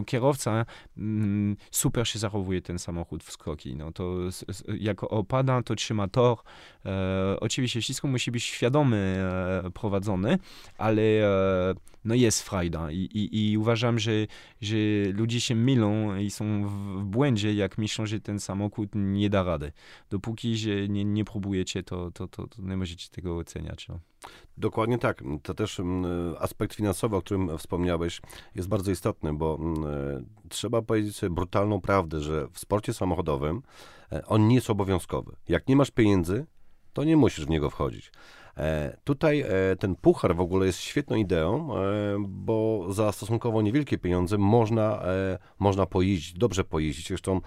e, 0.01 0.05
kierowca 0.05 0.65
mm, 0.97 1.55
super 1.71 2.07
się 2.07 2.19
zachowuje 2.19 2.61
ten 2.61 2.79
samochód 2.79 3.23
w 3.23 3.31
skoki. 3.31 3.75
No 3.75 3.91
to 3.91 4.27
s- 4.27 4.45
s- 4.47 4.63
jak 4.79 5.03
opada, 5.03 5.61
to 5.63 5.75
trzyma 5.75 6.07
tor. 6.07 6.37
E, 6.85 7.37
oczywiście 7.39 7.81
wszystko 7.81 8.07
musi 8.07 8.31
być 8.31 8.43
świadomie 8.43 8.97
e, 8.97 9.63
prowadzone, 9.73 10.37
ale 10.77 11.01
e, 11.01 11.73
no 12.05 12.15
jest 12.15 12.43
frajda 12.43 12.91
I, 12.91 12.97
i, 12.97 13.51
i 13.51 13.57
uważam, 13.57 13.99
że, 13.99 14.11
że 14.61 14.77
ludzie 15.13 15.41
się 15.41 15.55
mylą 15.55 16.17
i 16.17 16.31
są 16.31 16.67
w, 16.67 17.03
błędzie, 17.03 17.53
jak 17.53 17.77
myślą, 17.77 18.05
że 18.05 18.19
ten 18.19 18.39
samochód 18.39 18.89
nie 18.93 19.29
da 19.29 19.43
rady. 19.43 19.71
Dopóki 20.09 20.57
że 20.57 20.87
nie, 20.87 21.05
nie 21.05 21.25
próbujecie, 21.25 21.83
to, 21.83 22.11
to, 22.11 22.27
to, 22.27 22.47
to 22.47 22.61
nie 22.61 22.77
możecie 22.77 23.09
tego 23.09 23.37
oceniać. 23.37 23.87
No. 23.87 23.99
Dokładnie 24.57 24.97
tak. 24.97 25.23
To 25.43 25.53
też 25.53 25.79
mm, 25.79 26.35
aspekt 26.39 26.75
finansowy, 26.75 27.15
o 27.15 27.21
którym 27.21 27.57
wspomniałeś, 27.57 28.21
jest 28.55 28.67
bardzo 28.67 28.91
istotny, 28.91 29.33
bo 29.33 29.57
mm, 29.61 30.25
trzeba 30.49 30.81
powiedzieć 30.81 31.15
sobie 31.15 31.29
brutalną 31.29 31.81
prawdę, 31.81 32.21
że 32.21 32.47
w 32.47 32.59
sporcie 32.59 32.93
samochodowym 32.93 33.61
e, 34.11 34.25
on 34.25 34.47
nie 34.47 34.55
jest 34.55 34.69
obowiązkowy. 34.69 35.35
Jak 35.47 35.67
nie 35.67 35.75
masz 35.75 35.91
pieniędzy, 35.91 36.45
to 36.93 37.03
nie 37.03 37.17
musisz 37.17 37.45
w 37.45 37.49
niego 37.49 37.69
wchodzić. 37.69 38.11
E, 38.57 38.97
Tutaj 39.03 39.41
e, 39.41 39.75
ten 39.79 39.95
puchar 39.95 40.35
w 40.35 40.39
ogóle 40.41 40.65
jest 40.65 40.79
świetną 40.79 41.15
ideą, 41.15 41.75
e, 41.77 41.79
bo 42.27 42.85
za 42.89 43.11
stosunkowo 43.11 43.61
niewielkie 43.61 43.97
pieniądze 43.97 44.37
można, 44.37 45.03
e, 45.03 45.37
można 45.59 45.85
pojeździć, 45.85 46.33
dobrze 46.33 46.63
pojeździć. 46.63 47.07
Zresztą 47.07 47.41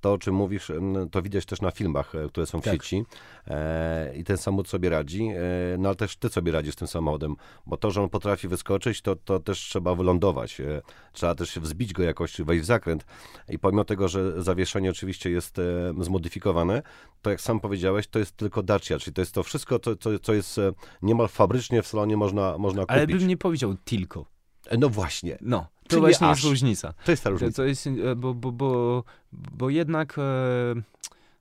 to, 0.00 0.12
o 0.12 0.18
czym 0.18 0.34
mówisz, 0.34 0.72
to 1.10 1.22
widać 1.22 1.46
też 1.46 1.60
na 1.60 1.70
filmach, 1.70 2.14
e, 2.14 2.28
które 2.28 2.46
są 2.46 2.60
w 2.60 2.64
Tak. 2.64 2.72
sieci. 2.74 3.04
E, 3.46 4.16
I 4.16 4.24
ten 4.24 4.36
samochód 4.36 4.68
sobie 4.68 4.88
radzi, 4.90 5.22
e, 5.28 5.78
no 5.78 5.88
ale 5.88 5.96
też 5.96 6.16
ty 6.16 6.28
sobie 6.28 6.52
radzisz 6.52 6.72
z 6.74 6.76
tym 6.76 6.88
samochodem, 6.88 7.34
bo 7.66 7.76
to, 7.76 7.90
że 7.90 8.02
on 8.02 8.08
potrafi 8.08 8.48
wyskoczyć, 8.48 9.02
to, 9.02 9.16
to 9.16 9.40
też 9.40 9.58
trzeba 9.58 9.94
wylądować. 9.94 10.60
E, 10.60 10.82
Trzeba 11.12 11.34
też 11.34 11.58
wzbić 11.58 11.92
go 11.92 12.02
jakoś, 12.02 12.40
wejść 12.40 12.62
w 12.62 12.66
zakręt. 12.66 13.04
I 13.48 13.58
pomimo 13.58 13.84
tego, 13.84 14.08
że 14.08 14.42
zawieszenie 14.42 14.90
oczywiście 14.90 15.30
jest 15.30 15.58
e, 15.58 15.62
zmodyfikowane, 16.00 16.82
to 17.22 17.30
jak 17.30 17.40
sam 17.40 17.60
powiedziałeś, 17.60 18.06
to 18.08 18.18
jest 18.18 18.36
tylko 18.36 18.62
Dacia, 18.62 18.98
czyli 18.98 19.14
to 19.14 19.20
jest 19.22 19.34
to 19.34 19.42
wszystko, 19.42 19.78
co, 19.78 19.96
co, 19.96 20.18
co 20.18 20.34
jest 20.34 20.58
e, 20.58 20.72
niemal 21.02 21.28
fabrycznie 21.28 21.82
w 21.82 21.86
salonie 21.86 22.16
można, 22.16 22.58
można 22.58 22.82
kupić. 22.82 22.96
Ale 22.96 23.06
bym 23.06 23.26
nie 23.28 23.36
powiedział 23.36 23.74
tylko. 23.84 24.26
No 24.78 24.88
właśnie, 24.88 25.38
No, 25.40 25.66
to 25.88 25.96
Czyli 25.96 26.00
właśnie 26.00 26.26
aż. 26.26 26.38
jest 26.38 26.48
różnica. 26.50 26.94
to 27.04 27.10
jest 27.10 27.24
ta 27.24 27.30
różnica. 27.30 27.56
to 27.56 27.64
jest, 27.64 27.88
bo, 28.16 28.34
bo, 28.34 28.52
bo, 28.52 29.04
bo 29.32 29.70
jednak 29.70 30.18
e, 30.18 30.22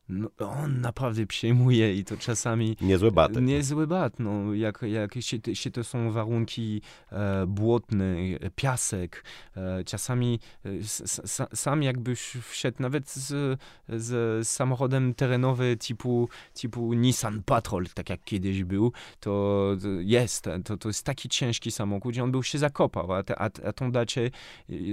no, 0.10 0.30
on 0.38 0.82
naprawdę 0.82 1.26
przejmuje 1.26 1.96
i 1.96 2.04
to 2.04 2.18
czasami 2.18 2.78
Niezły 2.82 3.12
batek. 3.12 3.44
Niezły 3.44 3.88
bat, 3.88 4.20
no, 4.20 4.54
jak, 4.54 4.82
jak 4.82 5.16
się, 5.20 5.38
się 5.54 5.72
to 5.72 5.84
są 5.84 6.12
warunki 6.12 6.82
e, 7.12 7.46
błotne, 7.48 8.16
e, 8.42 8.50
piasek, 8.56 9.24
e, 9.56 9.84
czasami 9.84 10.40
e, 10.66 10.70
s, 10.70 11.22
sam 11.54 11.84
jakbyś 11.84 12.20
wszedł 12.22 12.82
nawet 12.82 13.10
z, 13.10 13.60
z 13.90 14.48
samochodem 14.48 15.14
terenowym 15.14 15.78
typu, 15.78 16.30
typu 16.54 16.94
Nissan 16.94 17.44
Patrol, 17.44 17.86
tak 17.94 18.10
jak 18.10 18.24
kiedyś 18.24 18.64
był, 18.64 18.92
to 19.20 19.68
jest, 20.00 20.46
to, 20.66 20.78
to 20.78 20.90
jest 20.90 21.04
taki 21.04 21.30
ciężki 21.30 21.72
samochód, 21.72 22.16
że 22.16 22.24
on 22.24 22.32
był 22.32 22.44
się 22.44 22.58
zakopał, 22.58 23.14
a, 23.14 23.24
te, 23.24 23.42
a, 23.42 23.50
a 23.66 23.74
tą 23.74 23.92
dacie 23.92 24.32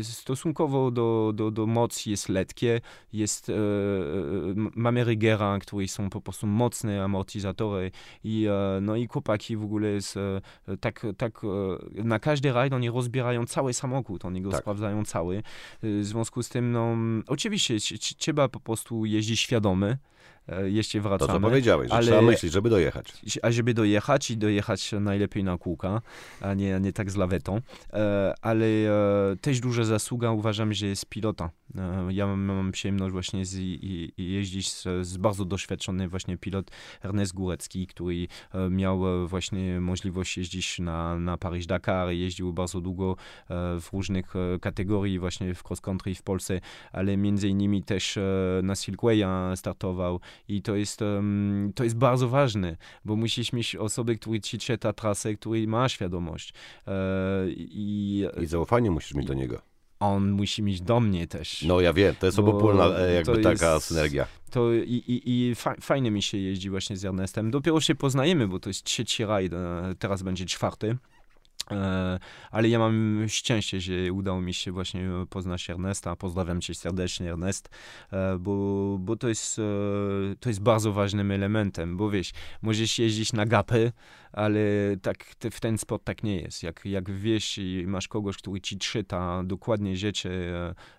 stosunkowo 0.03 0.91
do, 0.91 1.33
do, 1.35 1.51
do 1.51 1.67
mocy 1.67 2.11
jest 2.11 2.29
letkie, 2.29 2.81
jest, 3.13 3.49
e, 3.49 3.53
e, 3.53 3.57
mamy 4.75 5.04
Rigera, 5.05 5.59
które 5.59 5.89
są 5.89 6.11
po 6.11 6.21
prostu 6.21 6.47
mocne 6.47 7.05
amortyzatory 7.05 7.91
i, 8.25 8.47
e, 8.47 8.81
no 8.81 8.97
i 8.97 9.07
chłopaki 9.07 9.57
w 9.57 9.65
ogóle 9.65 9.89
jest, 9.89 10.17
e, 10.17 10.77
tak, 10.81 11.07
tak 11.17 11.41
e, 11.45 12.05
na 12.05 12.19
każdy 12.19 12.53
rajd 12.53 12.73
oni 12.73 12.91
rozbierają 12.91 13.47
cały 13.47 13.75
samochód, 13.75 14.25
oni 14.25 14.43
go 14.43 14.51
Tak. 14.51 14.61
sprawdzają 14.61 15.05
cały. 15.05 15.43
W 15.83 16.05
związku 16.05 16.43
z 16.43 16.49
tym, 16.49 16.73
no, 16.73 16.97
oczywiście 17.27 17.77
trzeba 18.19 18.49
po 18.49 18.61
prostu 18.61 19.05
jeździć 19.05 19.41
świadomy, 19.41 19.99
e, 20.49 20.71
jeśli 20.71 21.01
To, 21.03 21.09
wracamy. 21.09 21.33
co 21.33 21.41
powiedziałeś, 21.41 21.89
że 21.91 21.95
ale- 21.97 22.07
trzeba 22.07 22.23
myśleć, 22.23 22.53
żeby 22.53 22.71
dojechać. 22.71 23.13
A 23.43 23.51
żeby 23.51 23.75
dojechać 23.75 24.31
i 24.31 24.37
dojechać 24.37 24.93
najlepiej 25.01 25.45
na 25.45 25.59
kółka, 25.59 26.01
a 26.41 26.55
nie, 26.55 26.81
nie 26.81 26.93
tak 26.93 27.11
z 27.11 27.17
lawetą. 27.17 27.61
E, 27.93 28.35
ale 28.43 28.67
e, 28.67 29.37
też 29.41 29.61
duża 29.61 29.85
zasługa 29.85 30.31
uważam, 30.31 30.73
że 30.73 30.87
jest 30.87 31.07
pilota. 31.07 31.51
Ja 32.09 32.27
mam, 32.27 32.73
przyjemność 32.73 33.13
właśnie 33.13 33.45
z, 33.47 33.59
jeździć 34.19 34.73
z, 34.73 34.87
z 35.07 35.17
bardzo 35.17 35.45
doświadczony 35.45 36.09
właśnie 36.09 36.37
pilot 36.39 36.71
Ernest 37.03 37.35
Górecki, 37.35 37.87
który 37.87 38.29
miał 38.71 39.29
właśnie 39.29 39.81
możliwość 39.81 40.39
jeździć 40.39 40.79
na, 40.79 41.19
na 41.19 41.37
Paryż-Dakar, 41.37 42.09
jeździł 42.09 42.53
bardzo 42.53 42.81
długo 42.81 43.17
w 43.51 43.89
różnych 43.93 44.35
kategorii 44.61 45.19
właśnie 45.19 45.55
w 45.55 45.63
cross 45.71 45.81
country 45.81 46.15
w 46.15 46.23
Polsce, 46.23 46.61
ale 46.93 47.17
między 47.17 47.49
innymi 47.49 47.83
też 47.83 48.19
na 48.63 48.75
Silkwaya 48.75 49.57
startował 49.57 50.21
i 50.49 50.63
to 50.63 50.77
jest, 50.77 51.03
em, 51.03 51.73
to 51.75 51.85
jest 51.85 51.97
bardzo 51.97 52.29
ważne, 52.29 52.77
bo 53.05 53.17
musisz 53.17 53.53
mieć 53.53 53.77
osobę, 53.77 54.15
która 54.15 54.39
ci 54.39 54.59
czyta 54.59 54.93
trasę, 54.93 55.35
który 55.35 55.67
ma 55.67 55.89
świadomość. 55.89 56.53
E, 56.87 56.93
I 57.51 58.25
I 58.43 58.47
zaufanie 58.47 58.91
musisz 58.91 59.15
mieć 59.15 59.27
do 59.27 59.35
niego. 59.35 59.61
on 60.01 60.31
musi 60.31 60.63
mieć 60.63 60.81
do 60.81 61.01
mnie 61.01 61.27
też. 61.27 61.63
No 61.63 61.81
ja 61.81 61.93
wiem, 61.93 62.15
to 62.21 62.27
jest 62.27 62.41
Bo 62.41 62.43
obopólna 62.51 62.99
e, 62.99 63.15
jakby 63.15 63.39
taka 63.43 63.75
jest- 63.75 63.87
synergia. 63.87 64.27
To 64.51 64.73
i, 64.75 64.79
i, 65.07 65.49
i 65.51 65.55
fa, 65.55 65.75
fajnie 65.81 66.11
mi 66.11 66.23
się 66.23 66.39
jeździ 66.39 66.71
właśnie 66.71 66.97
z 66.97 67.05
Ernestem. 67.05 67.51
Dopiero 67.51 67.81
się 67.81 67.95
poznajemy, 67.95 68.49
bo 68.49 68.59
to 68.59 68.71
jest 68.71 68.85
trzeci 68.85 69.25
rajd, 69.25 69.53
e, 69.53 69.95
teraz 69.99 70.23
będzie 70.23 70.45
czwarty. 70.47 70.97
E, 71.71 72.19
Ale 72.51 72.69
ja 72.69 72.79
mam 72.79 73.25
szczęście, 73.29 73.81
że 73.81 74.13
udało 74.13 74.41
mi 74.41 74.55
się 74.55 74.73
właśnie 74.73 75.09
poznać 75.31 75.71
Ernesta. 75.71 76.17
Pozdrawiam 76.17 76.61
cię 76.61 76.75
serdecznie, 76.75 77.33
Ernest, 77.33 77.69
e, 78.13 78.39
bo, 78.39 78.97
bo 79.01 79.17
to, 79.17 79.29
jest, 79.29 79.59
e, 79.59 79.63
to 80.41 80.49
jest 80.49 80.61
bardzo 80.61 80.93
ważnym 80.93 81.31
elementem, 81.31 81.97
bo 81.97 82.11
wiesz, 82.11 82.33
możesz 82.63 82.99
jeździć 82.99 83.33
na 83.33 83.47
gapy, 83.47 83.93
ale 84.33 84.61
tak 85.03 85.35
te- 85.35 85.51
w 85.51 85.61
ten 85.61 85.79
sport 85.79 86.05
tak 86.05 86.23
nie 86.23 86.37
jest. 86.37 86.63
Jak, 86.63 86.85
jak 86.85 87.11
wiesz 87.11 87.59
i 87.59 87.85
masz 87.87 88.09
kogoś, 88.09 88.37
który 88.37 88.61
ci 88.61 88.79
czyta 88.79 89.43
dokładnie 89.45 89.97
rzeczy 89.97 90.55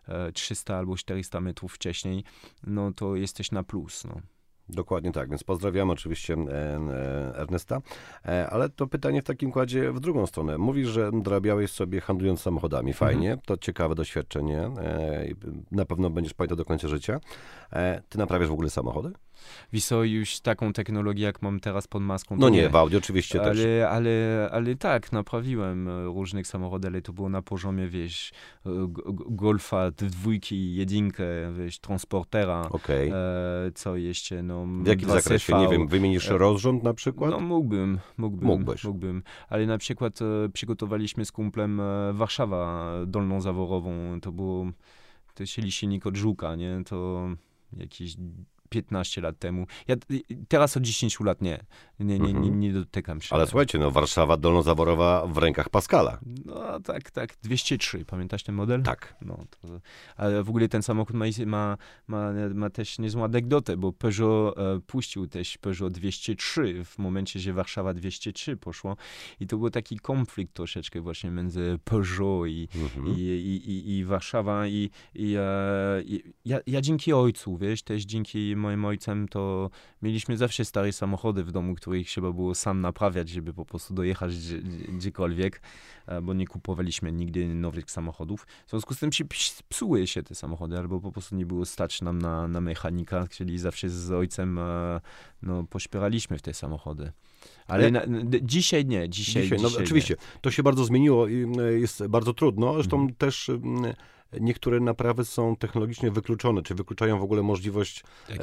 e, 0.08 0.26
e, 0.28 0.32
300 0.32 0.78
albo 0.78 0.96
400 0.96 1.42
metrów 1.42 1.74
wcześniej, 1.74 2.24
no 2.68 2.92
to 2.94 3.16
jesteś 3.16 3.52
na 3.52 3.64
plus. 3.64 4.04
No. 4.04 4.22
Dokładnie 4.70 5.12
tak, 5.12 5.30
więc 5.30 5.44
pozdrawiam 5.44 5.90
oczywiście 5.90 6.34
e, 6.34 6.38
e, 6.38 7.36
Ernesta, 7.36 7.82
e, 8.26 8.50
ale 8.50 8.70
to 8.70 8.88
pytanie 8.88 9.22
w 9.22 9.26
takim 9.26 9.52
kładzie 9.52 9.92
w 9.92 10.00
drugą 10.00 10.26
stronę. 10.26 10.58
Mówisz, 10.58 10.88
że 10.88 11.12
dorabiałeś 11.14 11.72
sobie 11.72 12.02
handlując 12.02 12.42
samochodami, 12.42 12.94
fajnie, 12.94 13.38
to 13.46 13.58
ciekawe 13.58 13.96
doświadczenie, 13.96 14.70
na 15.72 15.86
pewno 15.86 16.10
będziesz 16.10 16.34
pamiętał 16.34 16.58
do 16.58 16.66
końca 16.66 16.88
życia. 16.88 17.20
Ty 18.10 18.18
naprawiasz 18.18 18.50
w 18.50 18.54
ogóle 18.54 18.70
samochody? 18.70 19.12
Co, 19.82 20.04
już 20.04 20.40
taką 20.40 20.74
technologię, 20.74 21.24
jak 21.24 21.42
mam 21.42 21.60
teraz 21.60 21.88
pod 21.88 22.04
maską, 22.04 22.36
No 22.38 22.50
nie, 22.50 22.70
w 22.70 22.76
Audi 22.76 22.96
oczywiście 22.98 23.40
też. 23.40 23.60
ale, 23.60 23.90
ale, 23.90 24.50
ale 24.52 24.76
tak, 24.76 25.12
naprawiłem 25.12 25.88
e, 25.88 26.06
różnych 26.06 26.48
samochodów, 26.48 26.86
ale 26.92 27.02
to 27.02 27.14
było 27.14 27.30
na 27.30 27.42
poziomie, 27.42 27.88
wiesz, 27.88 28.32
e, 28.66 28.70
Golfa, 29.30 29.92
dwójki, 29.92 30.76
jedynkę, 30.76 31.26
wiesz, 31.58 31.80
transportera, 31.80 32.68
Okej. 32.72 33.10
e, 33.10 33.14
co 33.76 33.96
jeszcze, 33.96 34.44
no... 34.44 34.66
W 34.66 34.88
jakim 34.88 35.10
2CV. 35.10 35.12
zakresie? 35.22 35.54
Nie 35.58 35.68
wiem, 35.68 35.88
wymienisz 35.88 36.28
rozrząd 36.30 36.84
na 36.84 36.94
przykład? 36.94 37.32
No 37.32 37.40
mógłbym, 37.40 38.00
mógłbym, 38.18 38.48
Mógłbyś. 38.48 38.84
mógłbym. 38.84 39.24
Ale 39.50 39.66
na 39.66 39.78
przykład 39.78 40.20
przygotowaliśmy 40.54 41.26
z 41.26 41.32
kumplem 41.32 41.82
Warszawa 42.14 42.92
dolną 43.08 43.42
zaworową. 43.42 44.22
To 44.22 44.32
było, 44.32 44.66
to 45.34 45.46
się 45.46 45.72
silnik 45.72 46.06
od 46.08 46.18
Żuka, 46.18 46.56
nie? 46.56 46.82
To 46.86 47.28
jakieś 47.78 48.16
15 48.70 49.22
lat 49.22 49.40
temu. 49.40 49.68
Ja 49.88 49.96
teraz 50.48 50.78
od 50.78 50.84
10 50.84 51.20
lat 51.20 51.42
nie. 51.42 51.66
Nie, 52.00 52.06
nie, 52.06 52.20
nie, 52.20 52.30
Mhm. 52.40 52.60
nie 52.60 52.74
dotykam 52.74 53.22
się. 53.22 53.36
Ale 53.36 53.48
słuchajcie, 53.48 53.78
no 53.80 53.92
Warszawa 53.92 54.38
dolnozaborowa 54.38 55.28
w 55.28 55.38
rękach 55.38 55.70
Pascala. 55.70 56.20
No 56.46 56.80
tak, 56.80 57.12
tak. 57.12 57.36
203, 57.44 58.06
pamiętasz 58.06 58.44
ten 58.44 58.56
model? 58.56 58.84
Tak. 58.84 59.16
No, 59.22 59.38
to, 59.62 59.68
ale 60.18 60.44
w 60.44 60.50
ogóle 60.50 60.68
ten 60.68 60.84
samochód 60.84 61.16
ma, 61.16 61.26
ma, 61.46 61.78
ma, 62.08 62.32
ma 62.54 62.70
też 62.70 63.00
niezłą 63.00 63.24
anegdotę, 63.24 63.78
bo 63.78 63.94
Peugeot 63.94 64.58
e, 64.60 64.80
puścił 64.88 65.28
też 65.28 65.58
Peugeot 65.58 65.94
203 65.94 66.84
w 66.86 66.98
momencie, 66.98 67.40
że 67.40 67.54
Warszawa 67.54 67.94
203 67.94 68.58
poszło 68.58 68.98
i 69.40 69.48
to 69.48 69.58
był 69.58 69.70
taki 69.70 70.00
konflikt 70.00 70.54
troszeczkę 70.54 71.02
właśnie 71.02 71.32
między 71.32 71.80
Peugeot 71.84 72.48
i, 72.48 72.68
Mhm. 72.76 73.08
i, 73.08 73.20
i, 73.22 73.70
i, 73.72 73.98
i 73.98 74.06
Warszawa 74.06 74.68
i, 74.68 74.90
i, 75.16 75.36
e, 75.40 76.02
i 76.06 76.24
ja, 76.46 76.60
ja 76.68 76.82
dzięki 76.82 77.14
ojcu, 77.14 77.58
wiesz, 77.58 77.84
też 77.84 78.04
dzięki 78.04 78.55
moim 78.56 78.86
ojcem 78.86 79.28
to 79.28 79.70
mieliśmy 80.02 80.38
zawsze 80.38 80.66
stare 80.66 80.94
samochody 80.94 81.44
w 81.44 81.52
domu, 81.52 81.76
których 81.76 82.08
trzeba 82.08 82.32
było 82.32 82.56
sam 82.56 82.82
naprawiać, 82.82 83.30
żeby 83.30 83.54
po 83.54 83.66
prostu 83.66 83.94
dojechać 83.94 84.38
gdzie, 84.38 84.58
gdziekolwiek, 84.98 85.62
e, 86.08 86.22
bo 86.22 86.34
nie 86.34 86.48
kupowaliśmy 86.48 87.12
nigdy 87.12 87.48
nowych 87.48 87.92
samochodów. 87.92 88.48
W 88.68 88.70
związku 88.70 88.94
z 88.94 89.00
tym 89.00 89.12
się 89.12 89.26
ps- 89.26 89.64
psuły 89.70 90.08
się 90.08 90.24
te 90.24 90.36
samochody, 90.36 90.78
albo 90.78 91.00
po 91.00 91.12
prostu 91.12 91.36
nie 91.36 91.46
było 91.46 91.66
stać 91.66 92.02
nam 92.02 92.20
na, 92.20 92.48
na 92.48 92.62
mechanika, 92.62 93.28
czyli 93.28 93.58
zawsze 93.58 93.90
z 93.90 94.12
ojcem 94.12 94.60
e, 94.60 95.02
no, 95.42 95.64
pośpieraliśmy 95.64 96.38
w 96.38 96.42
te 96.42 96.54
samochody. 96.54 97.12
Ale 97.68 97.92
na, 97.92 98.02
dzisiaj 98.42 98.86
nie, 98.86 99.10
dzisiaj, 99.10 99.44
Dzisiaj, 99.44 99.60
no 99.62 99.70
dzisiaj 99.70 99.84
oczywiście, 99.84 100.16
to 100.42 100.52
się 100.52 100.64
bardzo 100.64 100.86
zmieniło 100.86 101.28
i 101.28 101.46
e, 101.60 101.80
jest 101.80 102.08
bardzo 102.08 102.34
trudno. 102.34 102.74
Zresztą 102.74 102.98
Mhm. 102.98 103.16
też 103.16 103.52
niektóre 104.40 104.80
naprawy 104.80 105.26
są 105.26 105.56
technologicznie 105.56 106.12
wykluczone, 106.12 106.62
czy 106.62 106.76
wykluczają 106.76 107.20
w 107.20 107.24
ogóle 107.24 107.44
możliwość. 107.44 108.04
Tak 108.28 108.38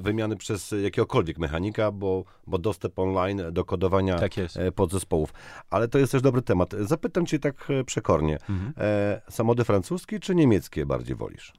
wymiany 0.00 0.36
przez 0.36 0.74
jakiegokolwiek 0.82 1.38
mechanika, 1.38 1.92
bo, 1.92 2.24
bo 2.46 2.58
dostęp 2.58 2.98
online 2.98 3.42
do 3.52 3.64
kodowania 3.64 4.18
Tak 4.18 4.32
e, 4.38 4.72
podzespołów. 4.72 5.32
Ale 5.70 5.88
to 5.88 5.98
jest 5.98 6.12
też 6.12 6.22
dobry 6.22 6.42
temat. 6.42 6.74
Zapytam 6.80 7.26
cię 7.26 7.38
tak 7.38 7.70
e, 7.70 7.84
przekornie. 7.84 8.38
Mhm. 8.48 8.72
E, 8.76 9.22
samochody 9.30 9.64
francuskie 9.64 10.20
czy 10.20 10.34
niemieckie 10.34 10.86
bardziej 10.86 11.16
wolisz? 11.16 11.52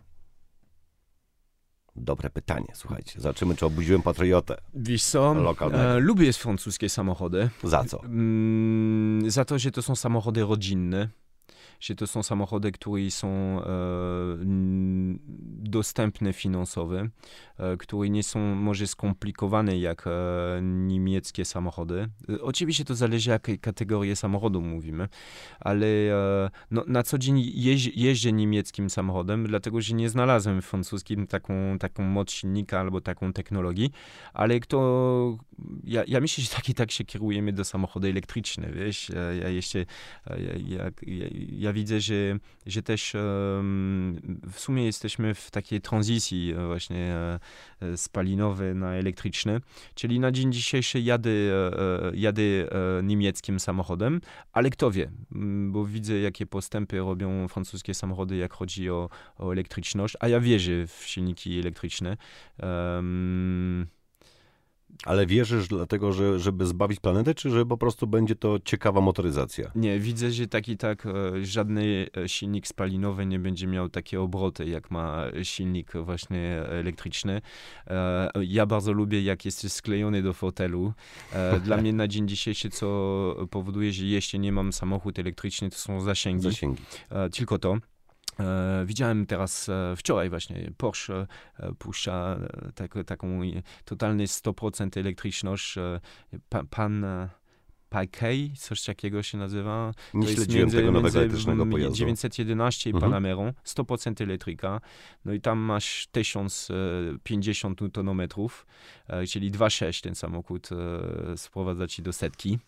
Dobre 1.95 2.29
pytanie, 2.29 2.71
słuchajcie. 2.73 3.21
Zobaczymy, 3.21 3.55
czy 3.55 3.65
obudziłem 3.65 4.01
patriotę. 4.01 4.57
Wiesz 4.73 5.03
co, 5.03 5.35
e, 5.71 5.99
lubię 5.99 6.33
francuskie 6.33 6.89
samochody. 6.89 7.49
Za 7.63 7.83
co? 7.83 8.03
Mm, 8.03 9.31
za 9.31 9.45
to, 9.45 9.59
że 9.59 9.71
to 9.71 9.81
są 9.81 9.95
samochody 9.95 10.41
rodzinne, 10.41 11.09
że 11.79 11.95
to 11.95 12.07
są 12.07 12.23
samochody, 12.23 12.71
które 12.71 13.11
są 13.11 13.27
e, 13.27 13.63
dostępne 15.69 16.33
finansowo, 16.33 16.95
e, 16.95 17.09
które 17.77 18.09
nie 18.09 18.23
są 18.23 18.39
może 18.55 18.87
skomplikowane 18.87 19.77
jak 19.77 20.07
e, 20.07 20.11
niemieckie 20.61 21.45
samochody. 21.45 22.09
Oczywiście 22.41 22.85
to 22.85 22.95
zależy, 22.95 23.29
jakie 23.29 23.57
kategorie 23.57 24.15
samochodu 24.15 24.61
mówimy, 24.61 25.07
ale 25.59 25.87
no, 26.71 26.83
na 26.87 27.03
co 27.03 27.17
dzień 27.17 27.51
jeżdżę 27.95 28.31
niemieckim 28.31 28.89
samochodem, 28.89 29.47
dlatego 29.47 29.81
że 29.81 29.95
nie 29.95 30.09
znalazłem 30.09 30.61
w 30.61 30.65
francuskim 30.65 31.27
taką, 31.27 31.53
taką 31.79 32.03
moc 32.03 32.31
silnika 32.31 32.79
albo 32.79 33.01
taką 33.01 33.33
technologię, 33.33 33.87
ale 34.33 34.59
kto, 34.59 35.37
ja, 35.83 36.03
ja 36.07 36.19
myślę, 36.19 36.43
że 36.43 36.49
tak 36.49 36.69
i 36.69 36.73
tak 36.73 36.91
się 36.91 37.03
kierujemy 37.03 37.53
do 37.53 37.63
samochodu 37.63 38.07
elektryczne, 38.07 38.71
wiesz, 38.71 39.09
ja, 39.09 39.33
ja 39.33 39.49
jeszcze, 39.49 39.85
ja, 40.29 40.85
ja, 41.07 41.29
ja, 41.49 41.68
ja 41.69 41.73
widzę, 41.73 42.01
że, 42.01 42.39
że 42.65 42.81
też 42.83 43.13
w 44.51 44.59
sumie 44.59 44.85
jesteśmy 44.85 45.35
w 45.35 45.51
takiej 45.51 45.81
tranzycji 45.81 46.53
e, 46.57 46.67
właśnie 46.67 46.97
e, 46.97 47.39
e, 47.81 47.97
spalinowej 47.97 48.75
na 48.75 48.93
elektryczne, 48.93 49.59
czyli 49.95 50.19
na 50.19 50.31
dzień 50.31 50.51
dzisiejszy 50.51 50.99
jadę, 50.99 51.29
jadę 52.13 52.41
niemieckim 53.03 53.59
samochodem, 53.59 54.21
ale 54.51 54.69
kto 54.69 54.91
wie, 54.91 55.11
bo 55.67 55.85
widzę, 55.85 56.19
jakie 56.19 56.45
postępy 56.45 56.97
robią 56.97 57.47
francuskie 57.47 57.93
samochody, 57.93 58.35
jak 58.35 58.53
chodzi 58.53 58.89
o, 58.89 59.09
o 59.37 59.51
elektryczność, 59.51 60.15
a 60.19 60.27
ja 60.27 60.39
wierzę 60.39 60.87
w 60.87 61.03
silniki 61.05 61.59
elektryczne. 61.59 62.17
Em, 62.57 63.87
Ale 65.05 65.25
wierzysz 65.25 65.67
dlatego, 65.67 66.13
że, 66.13 66.39
żeby 66.39 66.65
zbawić 66.65 66.99
planetę, 66.99 67.35
czy 67.35 67.49
że 67.49 67.65
po 67.65 67.77
prostu 67.77 68.07
będzie 68.07 68.35
to 68.35 68.59
ciekawa 68.65 69.01
motoryzacja? 69.01 69.71
Nie, 69.75 69.99
widzę, 69.99 70.31
że 70.31 70.47
tak 70.47 70.67
i 70.67 70.77
tak 70.77 71.05
e, 71.05 71.11
żadny 71.45 72.07
e, 72.17 72.29
silnik 72.29 72.67
spalinowy 72.67 73.25
nie 73.25 73.39
będzie 73.39 73.67
miał 73.67 73.89
takie 73.89 74.21
obroty, 74.21 74.65
jak 74.65 74.91
ma 74.91 75.25
silnik 75.43 75.93
właśnie 75.93 76.61
elektryczny. 76.69 77.41
E, 77.87 78.31
ja 78.41 78.65
bardzo 78.65 78.93
lubię, 78.93 79.21
jak 79.21 79.45
jest 79.45 79.71
sklejony 79.71 80.21
do 80.21 80.33
fotelu. 80.33 80.93
E, 81.33 81.59
dla 81.65 81.77
mnie 81.77 81.93
na 81.93 82.07
dzień 82.07 82.27
dzisiejszy, 82.27 82.69
co 82.69 82.87
powoduje, 83.51 83.93
że 83.93 84.05
jeśli 84.05 84.39
nie 84.39 84.51
mam 84.51 84.73
samochód 84.73 85.19
elektryczny, 85.19 85.69
to 85.69 85.77
są 85.77 86.01
zasięgi. 86.01 86.43
Zasięgi. 86.43 86.81
E, 87.09 87.29
tylko 87.29 87.59
to. 87.59 87.77
E, 88.39 88.83
widziałem 88.85 89.25
teraz 89.25 89.69
e, 89.69 89.93
wczoraj 89.97 90.29
właśnie 90.29 90.71
Porsche 90.77 91.27
e, 91.59 91.73
puszcza 91.79 92.39
tak, 92.75 92.93
taką 93.05 93.41
totalnie 93.85 94.25
100% 94.27 94.99
elektryczność. 94.99 95.75
Pa, 96.49 96.63
pan 96.63 97.03
e, 97.03 97.29
Paikei, 97.89 98.53
coś 98.57 98.83
takiego 98.83 99.23
się 99.23 99.37
nazywa. 99.37 99.91
Nie 100.13 100.27
To 100.27 100.33
śledziłem 100.33 100.61
między- 100.61 100.77
tego 100.77 100.91
nowego 100.91 101.19
elektrycznego 101.19 101.65
pojazdu. 101.65 101.95
911 101.95 102.89
i 102.89 102.93
Mhm. 102.93 103.11
Panamerą, 103.11 103.53
100% 103.63 104.21
elektryka. 104.23 104.81
No 105.25 105.33
i 105.33 105.41
tam 105.41 105.59
masz 105.59 106.07
1050 106.11 107.97
Nm, 107.97 108.27
czyli 109.29 109.51
2,6 109.51 110.01
ten 110.03 110.15
samochód 110.15 110.69
sprowadza 111.35 111.87
ci 111.87 112.01
do 112.01 112.13
setki. 112.13 112.59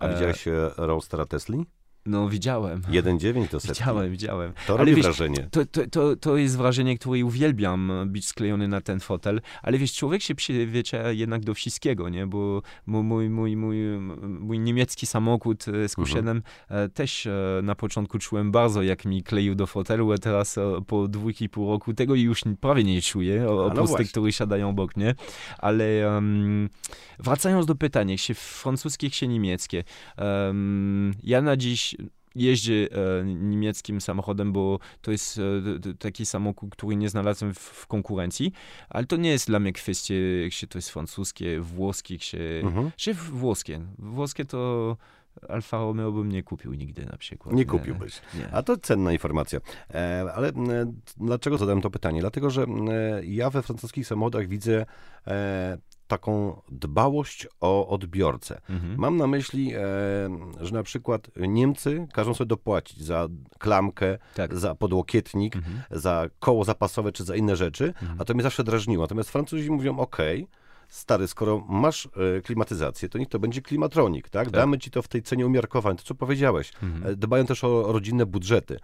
A 0.00 0.08
widziałeś 0.08 0.44
Roadstera 0.76 1.26
Tesli? 1.26 1.64
No 2.06 2.28
widziałem. 2.28 2.80
1,9 2.80 3.50
do 3.50 3.60
setki. 3.60 3.68
Widziałem, 3.80 4.10
widziałem. 4.10 4.52
To 4.66 4.72
Ale 4.72 4.78
robi 4.78 4.94
wiesz, 4.94 5.04
wrażenie. 5.04 5.48
To, 5.50 5.66
to, 5.66 5.80
to, 5.90 6.16
to 6.16 6.36
jest 6.36 6.56
wrażenie, 6.56 6.98
które 6.98 7.24
uwielbiam, 7.24 7.92
być 8.06 8.26
sklejony 8.26 8.68
na 8.68 8.80
ten 8.80 9.00
fotel, 9.00 9.40
ale 9.62 9.78
wiesz, 9.78 9.94
człowiek 9.94 10.22
się 10.22 10.34
przyzwyczaja 10.34 11.10
jednak 11.12 11.44
do 11.44 11.54
wszystkiego, 11.54 12.08
nie? 12.08 12.26
Bo 12.26 12.62
mój, 12.86 13.30
mój, 13.30 13.56
mój, 13.56 13.76
mój, 14.40 14.60
niemiecki 14.60 15.06
samochód 15.06 15.64
e, 15.68 15.88
z 15.88 15.96
Q7 15.96 16.18
Mhm. 16.18 16.42
e, 16.68 16.88
też 16.88 17.26
e, 17.26 17.60
na 17.62 17.74
początku 17.74 18.18
czułem 18.18 18.52
bardzo, 18.52 18.82
jak 18.82 19.04
mi 19.04 19.22
kleił 19.22 19.54
do 19.54 19.66
fotelu, 19.66 20.12
a 20.12 20.18
teraz 20.18 20.58
po 20.86 21.08
dwóch 21.08 21.40
i 21.40 21.48
pół 21.48 21.70
roku 21.70 21.94
tego 21.94 22.14
już 22.14 22.40
prawie 22.60 22.84
nie 22.84 23.02
czuję, 23.02 23.42
no 23.46 23.64
oprócz 23.66 23.96
tych, 23.96 24.08
które 24.10 24.32
siadają 24.32 24.68
obok 24.68 24.96
mnie. 24.96 25.14
Ale 25.58 26.16
em, 26.16 26.68
wracając 27.18 27.66
do 27.66 27.74
pytania, 27.74 28.18
się 28.18 28.34
francuskie, 28.34 29.10
się 29.10 29.28
niemieckie. 29.28 29.84
Em, 30.16 31.14
ja 31.22 31.42
na 31.42 31.56
dziś 31.56 31.91
jeździę 32.34 32.88
e, 33.20 33.24
niemieckim 33.24 34.00
samochodem, 34.00 34.52
bo 34.52 34.78
to 35.00 35.10
jest 35.10 35.38
e, 35.90 35.94
taki 35.98 36.26
samochód, 36.26 36.70
który 36.70 36.96
nie 36.96 37.08
znalazłem 37.08 37.54
w, 37.54 37.58
w 37.58 37.86
konkurencji, 37.86 38.52
ale 38.88 39.06
to 39.06 39.16
nie 39.16 39.30
jest 39.30 39.46
dla 39.46 39.60
mnie 39.60 39.72
kwestia, 39.72 40.14
czy 40.52 40.66
to 40.66 40.78
jest 40.78 40.90
francuskie, 40.90 41.60
włoskie, 41.60 42.18
czy, 42.18 42.60
Mhm. 42.64 42.90
czy 42.96 43.14
włoskie. 43.14 43.80
Włoskie 43.98 44.44
to 44.44 44.96
Alfa 45.48 45.76
Romeo 45.76 46.12
bym 46.12 46.32
nie 46.32 46.42
kupił 46.42 46.74
nigdy 46.74 47.06
na 47.06 47.16
przykład. 47.16 47.54
Nie 47.54 47.64
kupiłbyś. 47.64 48.20
Nie. 48.34 48.50
A 48.52 48.62
to 48.62 48.76
cenna 48.76 49.12
informacja. 49.12 49.60
E, 49.94 50.24
ale 50.34 50.52
dlaczego 51.16 51.58
zadałem 51.58 51.82
to 51.82 51.90
pytanie? 51.90 52.20
Dlatego, 52.20 52.50
że 52.50 52.66
ja 53.24 53.50
we 53.50 53.62
francuskich 53.62 54.06
samochodach 54.06 54.48
widzę 54.48 54.86
taką 56.16 56.60
dbałość 56.70 57.46
o 57.60 57.88
odbiorcę. 57.88 58.60
Mhm. 58.70 58.94
Mam 58.98 59.16
na 59.16 59.26
myśli, 59.26 59.72
e, 59.74 59.80
że 60.60 60.72
na 60.74 60.82
przykład 60.82 61.30
Niemcy 61.36 62.06
każą 62.12 62.34
sobie 62.34 62.48
dopłacić 62.48 63.02
za 63.04 63.28
klamkę, 63.58 64.18
Tak. 64.34 64.54
za 64.54 64.74
podłokietnik, 64.74 65.56
Mhm. 65.56 65.82
za 65.90 66.28
koło 66.38 66.64
zapasowe 66.64 67.12
czy 67.12 67.24
za 67.24 67.36
inne 67.36 67.56
rzeczy, 67.56 67.84
Mhm. 68.02 68.20
a 68.20 68.24
to 68.24 68.34
mnie 68.34 68.42
zawsze 68.42 68.64
drażniło. 68.64 69.04
Natomiast 69.04 69.30
Francuzi 69.30 69.70
mówią, 69.70 69.98
ok, 69.98 70.16
stary, 70.88 71.28
skoro 71.28 71.64
masz 71.68 72.08
e, 72.38 72.40
klimatyzację, 72.40 73.08
to 73.08 73.18
niech 73.18 73.28
to 73.28 73.38
będzie 73.38 73.62
klimatronik, 73.62 74.28
tak? 74.28 74.44
Tak. 74.44 74.54
Damy 74.54 74.78
ci 74.78 74.90
to 74.90 75.02
w 75.02 75.08
tej 75.08 75.22
cenie 75.22 75.46
umiarkowanej, 75.46 75.98
to 75.98 76.04
co 76.04 76.14
powiedziałeś. 76.14 76.72
Mhm. 76.82 77.12
E, 77.12 77.16
Dbają 77.16 77.46
też 77.46 77.64
o 77.64 77.92
rodzinne 77.92 78.26
budżety. 78.26 78.78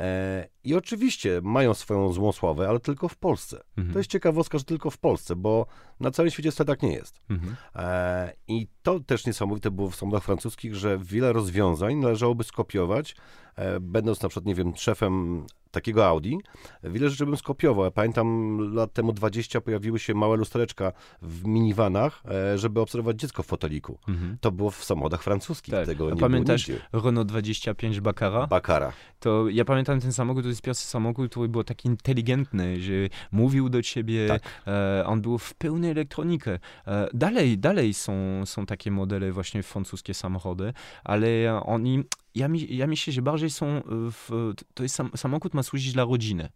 E, 0.00 0.48
I 0.64 0.74
oczywiście 0.74 1.40
mają 1.42 1.74
swoją 1.74 2.12
złą 2.12 2.32
sławę, 2.32 2.68
ale 2.68 2.80
tylko 2.80 3.08
w 3.08 3.16
Polsce. 3.16 3.62
Mhm. 3.76 3.92
To 3.92 3.98
jest 3.98 4.10
ciekawostka, 4.10 4.58
że 4.58 4.64
tylko 4.64 4.90
w 4.90 4.98
Polsce, 4.98 5.36
bo 5.36 5.66
na 6.00 6.10
całym 6.10 6.30
świecie 6.30 6.50
wcale 6.50 6.66
tak 6.66 6.82
nie 6.82 6.92
jest. 6.92 7.20
Mhm. 7.30 7.56
E, 7.74 8.32
I 8.48 8.68
to 8.82 9.00
też 9.00 9.26
niesamowite 9.26 9.70
było 9.70 9.90
w 9.90 9.96
samochodach 9.96 10.24
francuskich, 10.24 10.74
że 10.74 10.98
wiele 10.98 11.32
rozwiązań 11.32 11.94
należałoby 11.94 12.44
skopiować, 12.44 13.16
e, 13.56 13.80
będąc 13.80 14.22
na 14.22 14.28
przykład, 14.28 14.46
nie 14.46 14.54
wiem, 14.54 14.76
szefem 14.76 15.46
takiego 15.76 16.06
Audi, 16.06 16.34
wiele 16.82 17.10
rzeczy 17.10 17.26
bym 17.26 17.36
skopiował. 17.36 17.84
Ja 17.84 17.90
pamiętam 17.90 18.58
lat 18.74 18.92
temu 18.92 19.12
20 19.12 19.60
pojawiły 19.60 19.98
się 19.98 20.14
małe 20.14 20.36
lustereczka 20.36 20.92
w 21.22 21.44
minivanach, 21.44 22.22
e, 22.54 22.58
żeby 22.58 22.80
obserwować 22.80 23.16
dziecko 23.20 23.42
w 23.42 23.46
foteliku. 23.46 23.98
Mhm. 24.08 24.36
To 24.40 24.50
było 24.52 24.70
w 24.70 24.84
samochodach 24.84 25.22
francuskich, 25.22 25.74
Tak. 25.74 25.86
tego 25.86 26.10
nie 26.10 26.20
pamiętasz 26.20 26.66
było 26.66 26.78
nigdzie. 26.78 27.06
Renault 27.06 27.28
25 27.28 28.00
Baccara? 28.00 28.46
Bakara. 28.46 28.92
to 29.20 29.48
ja 29.48 29.64
pamiętam 29.64 30.00
ten 30.00 30.12
samochód, 30.12 30.42
to 30.42 30.48
jest 30.48 30.62
pierwszy 30.62 30.84
samochód, 30.84 31.30
który 31.30 31.48
był 31.48 31.64
taki 31.64 31.88
inteligentny, 31.88 32.80
że 32.80 32.92
mówił 33.32 33.68
do 33.68 33.82
ciebie, 33.82 34.26
Tak. 34.28 34.42
e, 34.66 35.04
on 35.06 35.20
był 35.22 35.38
w 35.38 35.54
pełnej 35.54 35.90
elektronikę. 35.90 36.58
E, 36.86 37.08
dalej, 37.14 37.58
dalej 37.58 37.94
są, 37.94 38.12
są 38.46 38.66
takie 38.66 38.90
modele 38.90 39.32
właśnie 39.32 39.62
francuskie 39.62 40.14
samochody, 40.14 40.72
ale 41.04 41.60
oni, 41.64 42.02
ja, 42.36 42.48
mi, 42.48 42.76
ja 42.76 42.86
myślę, 42.86 43.12
że 43.12 43.22
bardziej 43.22 43.50
są, 43.50 43.82
w, 43.88 44.52
to 44.74 44.82
jest 44.82 44.94
sam, 44.94 45.10
samochód 45.16 45.54
ma 45.54 45.62
służyć 45.62 45.92
dla 45.92 46.04
rodziny. 46.04 46.48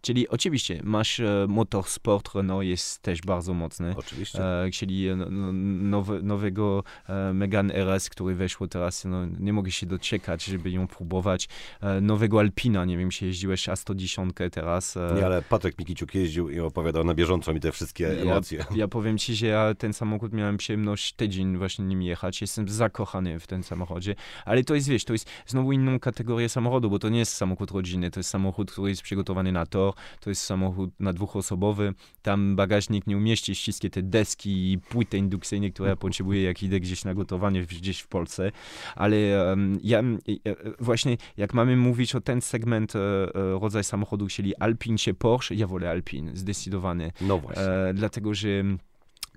Czyli 0.00 0.28
oczywiście 0.28 0.80
masz 0.84 1.20
e, 1.20 1.46
motorsport, 1.48 2.34
Renault 2.34 2.64
jest 2.64 3.02
też 3.02 3.20
bardzo 3.20 3.54
mocny. 3.54 3.94
Oczywiście. 3.96 4.64
E, 4.64 4.70
czyli 4.70 5.08
e, 5.08 5.16
no, 5.16 5.26
no, 5.30 5.52
nowe, 5.88 6.22
nowego 6.22 6.84
e, 7.08 7.32
Megane 7.32 7.74
RS, 7.74 8.10
który 8.10 8.34
weszło 8.34 8.68
teraz, 8.68 9.04
no, 9.04 9.26
nie 9.26 9.52
mogę 9.52 9.70
się 9.70 9.86
doczekać, 9.86 10.44
żeby 10.44 10.70
ją 10.70 10.86
próbować. 10.86 11.48
E, 11.80 12.00
nowego 12.00 12.40
Alpina, 12.40 12.84
nie 12.84 12.98
wiem, 12.98 13.10
czy 13.10 13.26
jeździłeś 13.26 13.68
A110 13.68 14.50
teraz. 14.50 14.98
Nie, 15.16 15.26
ale 15.26 15.42
Patryk 15.42 15.78
Mikiciuk 15.78 16.14
jeździł 16.14 16.50
i 16.50 16.60
opowiadał 16.60 17.04
na 17.04 17.14
bieżąco 17.14 17.54
mi 17.54 17.60
te 17.60 17.72
wszystkie 17.72 18.22
emocje. 18.22 18.58
Ja, 18.58 18.76
ja 18.76 18.88
powiem 18.88 19.18
ci, 19.18 19.34
że 19.34 19.46
ja 19.46 19.74
ten 19.74 19.92
samochód 19.92 20.32
miałem 20.32 20.56
przyjemność 20.56 21.12
tydzień 21.12 21.56
właśnie 21.56 21.84
nim 21.84 22.02
jechać. 22.02 22.40
Jestem 22.40 22.68
zakochany 22.68 23.40
w 23.40 23.46
tym 23.46 23.64
samochodzie. 23.64 24.14
Ale 24.44 24.64
to 24.64 24.74
jest, 24.74 24.88
wiesz, 24.88 25.04
to 25.04 25.12
jest 25.12 25.30
znowu 25.46 25.72
inną 25.72 25.98
kategorię 25.98 26.48
samochodu, 26.48 26.90
bo 26.90 26.98
to 26.98 27.08
nie 27.08 27.18
jest 27.18 27.32
samochód 27.32 27.70
rodzinny, 27.70 28.10
to 28.10 28.20
jest 28.20 28.30
samochód, 28.30 28.72
który 28.72 28.88
jest 28.88 29.02
przygotowany 29.02 29.52
na 29.52 29.63
to 29.66 29.94
jest 30.30 30.42
samochód 30.42 30.90
na 31.00 31.12
dwuosobowy. 31.12 31.94
Tam 32.22 32.56
bagażnik 32.56 33.06
nie 33.06 33.16
umieści 33.16 33.54
wszystkie 33.54 33.90
te 33.90 34.02
deski 34.02 34.72
i 34.72 34.78
płyty 34.78 35.18
indukcyjne, 35.18 35.70
które 35.70 35.90
ja 35.90 35.96
potrzebuję, 35.96 36.42
jak 36.42 36.62
idę 36.62 36.80
gdzieś 36.80 37.04
na 37.04 37.14
gotowanie 37.14 37.62
gdzieś 37.62 38.00
w 38.00 38.08
Polsce. 38.08 38.52
Ale 38.96 39.16
em, 39.52 39.78
ja 39.82 39.98
em, 39.98 40.18
e, 40.46 40.54
właśnie, 40.80 41.16
jak 41.36 41.54
mamy 41.54 41.76
mówić 41.76 42.14
o 42.14 42.20
ten 42.20 42.40
segment, 42.40 42.96
e, 42.96 42.98
e, 42.98 43.30
rodzaj 43.60 43.84
samochodu, 43.84 44.28
czyli 44.28 44.56
Alpine 44.56 44.98
czy 44.98 45.14
Porsche, 45.14 45.54
ja 45.54 45.66
wolę 45.66 45.90
Alpine, 45.90 46.36
zdecydowanie. 46.36 47.12
No 47.20 47.38
właśnie. 47.38 47.62
E, 47.62 47.94
dlatego, 47.94 48.34
że 48.34 48.48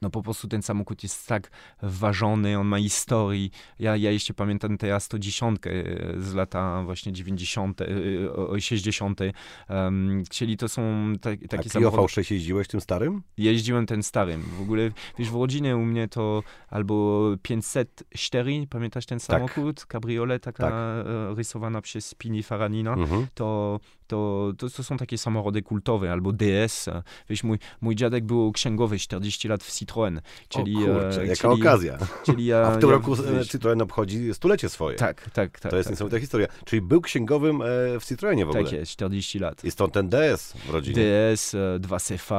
no 0.01 0.09
po 0.09 0.23
prostu 0.23 0.47
ten 0.47 0.61
samochód 0.61 1.03
jest 1.03 1.27
tak 1.27 1.51
ważony, 1.81 2.59
on 2.59 2.67
ma 2.67 2.77
historii. 2.79 3.51
Ja, 3.79 3.95
ja 3.95 4.11
jeszcze 4.11 4.33
pamiętam 4.33 4.77
tę 4.77 4.87
A110 4.95 5.55
e, 5.67 6.21
z 6.21 6.33
lata 6.33 6.83
właśnie 6.83 7.13
90., 7.13 7.81
e, 7.81 7.85
o- 8.33 8.59
60., 8.59 9.19
em, 9.67 10.23
czyli 10.29 10.57
to 10.57 10.69
są 10.69 11.13
te, 11.21 11.29
A 11.31 11.47
takie 11.47 11.69
Clio 11.69 11.91
samochody. 11.91 12.07
V6 12.21 12.33
jeździłeś 12.33 12.67
tym 12.67 12.81
starym? 12.81 13.21
Jeździłem 13.37 13.85
ten 13.85 14.03
starym. 14.03 14.41
W 14.41 14.61
ogóle, 14.61 14.91
wiesz, 15.19 15.29
w 15.29 15.35
rodzinie 15.35 15.77
u 15.77 15.85
mnie 15.85 16.07
to 16.07 16.43
albo 16.69 17.23
504, 17.41 18.67
pamiętasz 18.69 19.05
ten 19.05 19.19
samochód? 19.19 19.85
Cabriolet, 19.85 20.43
taka 20.43 20.63
Tak. 20.63 20.73
e, 20.73 21.35
rysowana 21.35 21.81
przez 21.81 22.13
Pini 22.15 22.43
Faranina 22.43 22.93
Mhm. 22.93 23.27
to, 23.33 23.79
to, 24.07 24.51
to, 24.57 24.69
to 24.69 24.83
są 24.83 24.97
takie 24.97 25.17
samochody 25.17 25.61
kultowe, 25.61 26.11
albo 26.11 26.31
DS. 26.31 26.89
Wiesz, 27.29 27.43
mój, 27.43 27.59
mój 27.81 27.95
dziadek 27.95 28.25
był 28.25 28.51
księgowy 28.51 28.99
40 28.99 29.47
lat 29.47 29.63
w 29.63 29.71
Citroën. 29.71 30.19
Czyli, 30.49 30.75
o 30.75 30.79
kurczę, 30.79 31.21
e, 31.21 31.27
jaka 31.27 31.49
czyli, 31.49 31.61
okazja. 31.61 31.97
Czyli 32.25 32.45
ja, 32.45 32.57
A 32.57 32.71
w 32.71 32.79
tym 32.79 32.89
ja, 32.89 32.95
roku 32.95 33.13
e, 33.13 33.33
wiesz, 33.33 33.47
Citroen 33.47 33.81
obchodzi 33.81 34.33
stulecie 34.33 34.69
swoje. 34.69 34.97
Tak, 34.97 35.29
tak, 35.31 35.59
tak. 35.59 35.71
to 35.71 35.77
jest 35.77 35.87
tak, 35.87 35.93
niesamowita 35.93 36.19
historia. 36.19 36.47
Czyli 36.65 36.81
był 36.81 37.01
księgowym 37.01 37.61
e, 37.61 37.65
w 37.99 38.05
Citroenie 38.05 38.45
w 38.45 38.49
ogóle. 38.49 38.63
tak 38.63 38.73
jest, 38.73 38.91
40 38.91 39.39
lat. 39.39 39.63
I 39.63 39.71
stąd 39.71 39.93
ten 39.93 40.09
DS 40.09 40.53
w 40.53 40.69
rodzinie. 40.69 40.95
DS, 40.95 41.53
e, 41.53 41.79
2CV, 41.79 42.33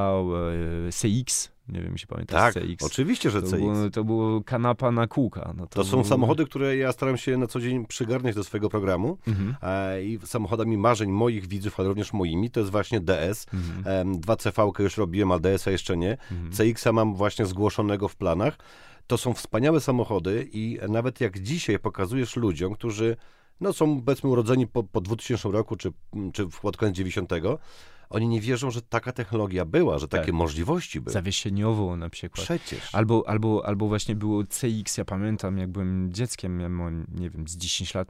e, 0.88 0.92
CX, 0.92 1.57
nie 1.68 1.82
wiem, 1.82 1.94
czy 1.94 2.06
pamiętasz 2.06 2.54
tak, 2.54 2.64
CX. 2.64 2.84
oczywiście, 2.84 3.30
że 3.30 3.42
To 3.42 3.46
CX. 3.48 3.58
było, 3.60 3.90
to 3.90 4.04
było 4.04 4.40
kanapa 4.42 4.90
na 4.90 5.06
kółka. 5.06 5.54
No 5.56 5.66
To 5.66 5.84
są 5.84 5.90
było- 5.90 6.04
samochody, 6.04 6.44
które 6.44 6.76
ja 6.76 6.92
staram 6.92 7.16
się 7.16 7.36
na 7.36 7.46
co 7.46 7.60
dzień 7.60 7.86
przygarniać 7.86 8.34
do 8.34 8.44
swojego 8.44 8.68
programu. 8.68 9.18
Mhm, 9.28 9.54
E, 9.62 10.02
I 10.04 10.18
samochodami 10.24 10.76
marzeń 10.78 11.10
moich 11.10 11.46
widzów, 11.46 11.80
ale 11.80 11.88
również 11.88 12.12
moimi, 12.12 12.50
to 12.50 12.60
jest 12.60 12.72
właśnie 12.72 13.00
DS. 13.00 13.46
mhm, 13.54 14.08
Em, 14.08 14.20
2CV 14.20 14.82
już 14.82 14.96
robiłem, 14.96 15.32
ale 15.32 15.40
DS-a 15.40 15.70
jeszcze 15.70 15.96
nie. 15.96 16.10
mhm. 16.32 16.52
CX-a 16.52 16.92
mam 16.92 17.14
właśnie 17.14 17.46
zgłoszonego 17.46 18.08
w 18.08 18.16
planach. 18.16 18.56
To 19.06 19.18
są 19.18 19.34
wspaniałe 19.34 19.80
samochody 19.80 20.48
i 20.52 20.78
nawet 20.88 21.20
jak 21.20 21.38
dzisiaj 21.38 21.78
pokazujesz 21.78 22.36
ludziom, 22.36 22.74
którzy 22.74 23.16
no, 23.60 23.72
są 23.72 24.02
powiedzmy 24.02 24.30
urodzeni 24.30 24.66
po, 24.66 24.82
po 24.82 25.00
2000 25.00 25.48
roku 25.50 25.76
czy, 25.76 25.92
czy 26.32 26.46
pod 26.62 26.76
koniec 26.76 26.96
90, 26.96 27.30
oni 28.10 28.28
nie 28.28 28.40
wierzą, 28.40 28.70
że 28.70 28.82
taka 28.82 29.12
technologia 29.12 29.64
była, 29.64 29.98
że 29.98 30.08
takie 30.08 30.24
Tak. 30.24 30.34
możliwości 30.34 31.00
były. 31.00 31.12
Zawieszeniowo 31.12 31.96
na 31.96 32.10
przykład. 32.10 32.44
Przecież. 32.44 32.94
Albo, 32.94 33.24
albo, 33.26 33.66
albo 33.66 33.88
właśnie 33.88 34.14
było 34.14 34.44
CX, 34.44 34.96
ja 34.98 35.04
pamiętam, 35.04 35.58
jak 35.58 35.70
byłem 35.70 36.12
dzieckiem, 36.12 36.58
miałem, 36.58 37.06
nie 37.14 37.30
wiem, 37.30 37.48
z 37.48 37.56
10 37.56 37.94
lat 37.94 38.08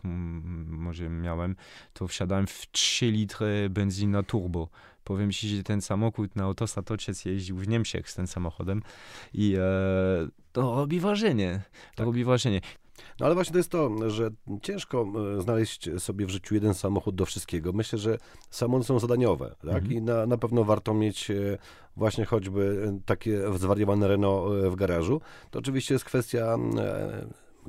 może 0.66 1.08
miałem, 1.08 1.56
to 1.92 2.08
wsiadałem 2.08 2.46
w 2.46 2.66
3 2.72 3.11
litry 3.11 3.70
benzyna 3.70 4.22
turbo. 4.22 4.68
Powiem 5.04 5.32
ci, 5.32 5.48
że 5.56 5.62
ten 5.62 5.80
samochód 5.80 6.37
na 6.37 6.44
Autosatoczec 6.44 7.24
jeździł 7.24 7.56
w 7.56 7.68
Niemczech 7.68 8.11
z 8.11 8.14
tym 8.14 8.26
samochodem 8.26 8.82
i 9.34 9.54
e, 9.56 9.61
to 10.52 10.74
robi 10.76 11.00
wrażenie. 11.00 11.62
To 11.72 11.96
Tak. 11.96 12.06
robi 12.06 12.24
wrażenie. 12.24 12.61
No 13.20 13.26
ale 13.26 13.35
właśnie 13.35 13.52
to 13.52 13.59
jest 13.59 13.70
to, 13.70 14.11
że 14.11 14.31
ciężko 14.62 15.07
e, 15.38 15.42
znaleźć 15.42 15.90
sobie 15.98 16.26
w 16.26 16.31
życiu 16.31 16.54
jeden 16.54 16.74
samochód 16.74 17.14
do 17.14 17.26
wszystkiego. 17.26 17.72
Myślę, 17.72 17.98
że 17.98 18.18
samochody 18.50 18.85
są 18.85 18.98
zadaniowe, 18.98 19.54
tak? 19.61 19.83
Mhm. 19.83 19.92
I 19.92 20.02
na, 20.02 20.26
na 20.26 20.38
pewno 20.38 20.64
warto 20.64 20.94
mieć 20.94 21.31
e, 21.31 21.59
właśnie 21.96 22.24
choćby 22.24 22.88
e, 22.88 23.00
takie 23.07 23.59
zwariowane 23.59 24.09
Renault 24.09 24.72
w 24.72 24.74
garażu. 24.74 25.20
To 25.50 25.59
oczywiście 25.59 25.94
jest 25.94 26.04
kwestia 26.04 26.57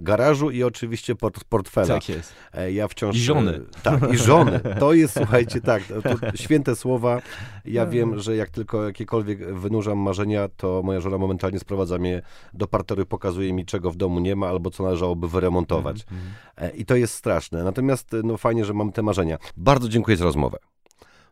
garażu 0.03 0.51
i 0.51 0.63
oczywiście 0.63 1.15
port, 1.15 1.43
portfela. 1.43 1.87
Tak 1.87 2.09
jest. 2.09 2.33
E, 2.53 2.71
Ja 2.71 2.87
wciąż... 2.87 3.15
I 3.15 3.19
żony. 3.19 3.51
e, 3.77 3.81
Tak, 3.83 4.13
i 4.13 4.17
żony. 4.17 4.59
To 4.79 4.93
jest, 4.93 5.13
słuchajcie, 5.19 5.61
tak, 5.61 5.83
to, 5.83 6.37
święte 6.37 6.75
słowa. 6.75 7.21
Ja 7.65 7.85
No. 7.85 7.91
wiem, 7.91 8.19
że 8.19 8.35
jak 8.35 8.49
tylko 8.49 8.83
jakiekolwiek 8.85 9.53
wynurzam 9.55 9.97
marzenia, 9.97 10.47
to 10.57 10.81
moja 10.83 11.01
żona 11.01 11.17
momentalnie 11.17 11.59
sprowadza 11.59 11.97
mnie 11.97 12.21
do 12.53 12.67
parteru 12.67 13.01
i 13.01 13.05
pokazuje 13.05 13.53
mi, 13.53 13.65
czego 13.65 13.91
w 13.91 13.95
domu 13.95 14.19
nie 14.19 14.35
ma, 14.35 14.47
albo 14.47 14.69
co 14.71 14.83
należałoby 14.83 15.27
wyremontować. 15.27 16.01
Mhm, 16.01 16.19
mhm. 16.57 16.71
E, 16.73 16.77
I 16.77 16.85
to 16.85 16.95
jest 16.95 17.13
straszne. 17.13 17.63
Natomiast 17.63 18.11
no 18.23 18.37
fajnie, 18.37 18.65
że 18.65 18.73
mam 18.73 18.91
te 18.91 19.01
marzenia. 19.01 19.37
Bardzo 19.57 19.89
dziękuję 19.89 20.17
za 20.17 20.25
rozmowę. 20.25 20.57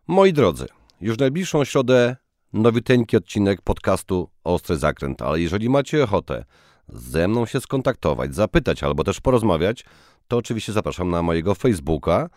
Moi 0.07 0.33
drodzy, 0.33 0.65
już 1.01 1.17
najbliższą 1.17 1.63
środę 1.65 2.15
nowiuteńki 2.53 3.17
odcinek 3.17 3.61
podcastu 3.61 4.29
Ostry 4.43 4.77
Zakręt, 4.77 5.21
ale 5.21 5.39
jeżeli 5.39 5.69
macie 5.69 6.03
ochotę 6.03 6.45
ze 6.89 7.27
mną 7.27 7.45
się 7.45 7.61
skontaktować, 7.61 8.35
zapytać 8.35 8.83
albo 8.83 9.03
też 9.03 9.21
porozmawiać, 9.21 9.85
to 10.27 10.37
oczywiście 10.37 10.73
zapraszam 10.73 11.09
na 11.09 11.21
mojego 11.21 11.55
Facebooka 11.55 12.29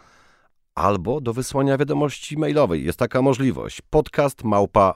albo 0.74 1.20
do 1.20 1.32
wysłania 1.32 1.78
wiadomości 1.78 2.36
mailowej. 2.36 2.84
Jest 2.84 2.98
taka 2.98 3.22
możliwość. 3.22 3.82
Podcast 3.90 4.44
małpa 4.44 4.94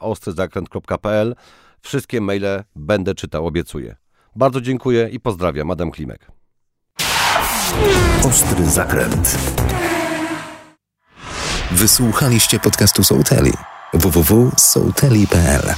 Wszystkie 1.81 2.21
maile 2.21 2.65
będę 2.77 3.15
czytał, 3.15 3.47
obiecuję. 3.47 3.97
Bardzo 4.37 4.61
dziękuję 4.61 5.09
i 5.13 5.21
pozdrawiam. 5.21 5.71
Adam 5.71 5.91
Klimek. 5.91 6.27
Ostry 8.25 8.67
zakręt. 8.67 9.39
Wysłuchaliście 11.71 12.61
podcastu 12.61 13.05
Sołteli. 13.05 13.53
www.sołteli.pl 13.95 15.75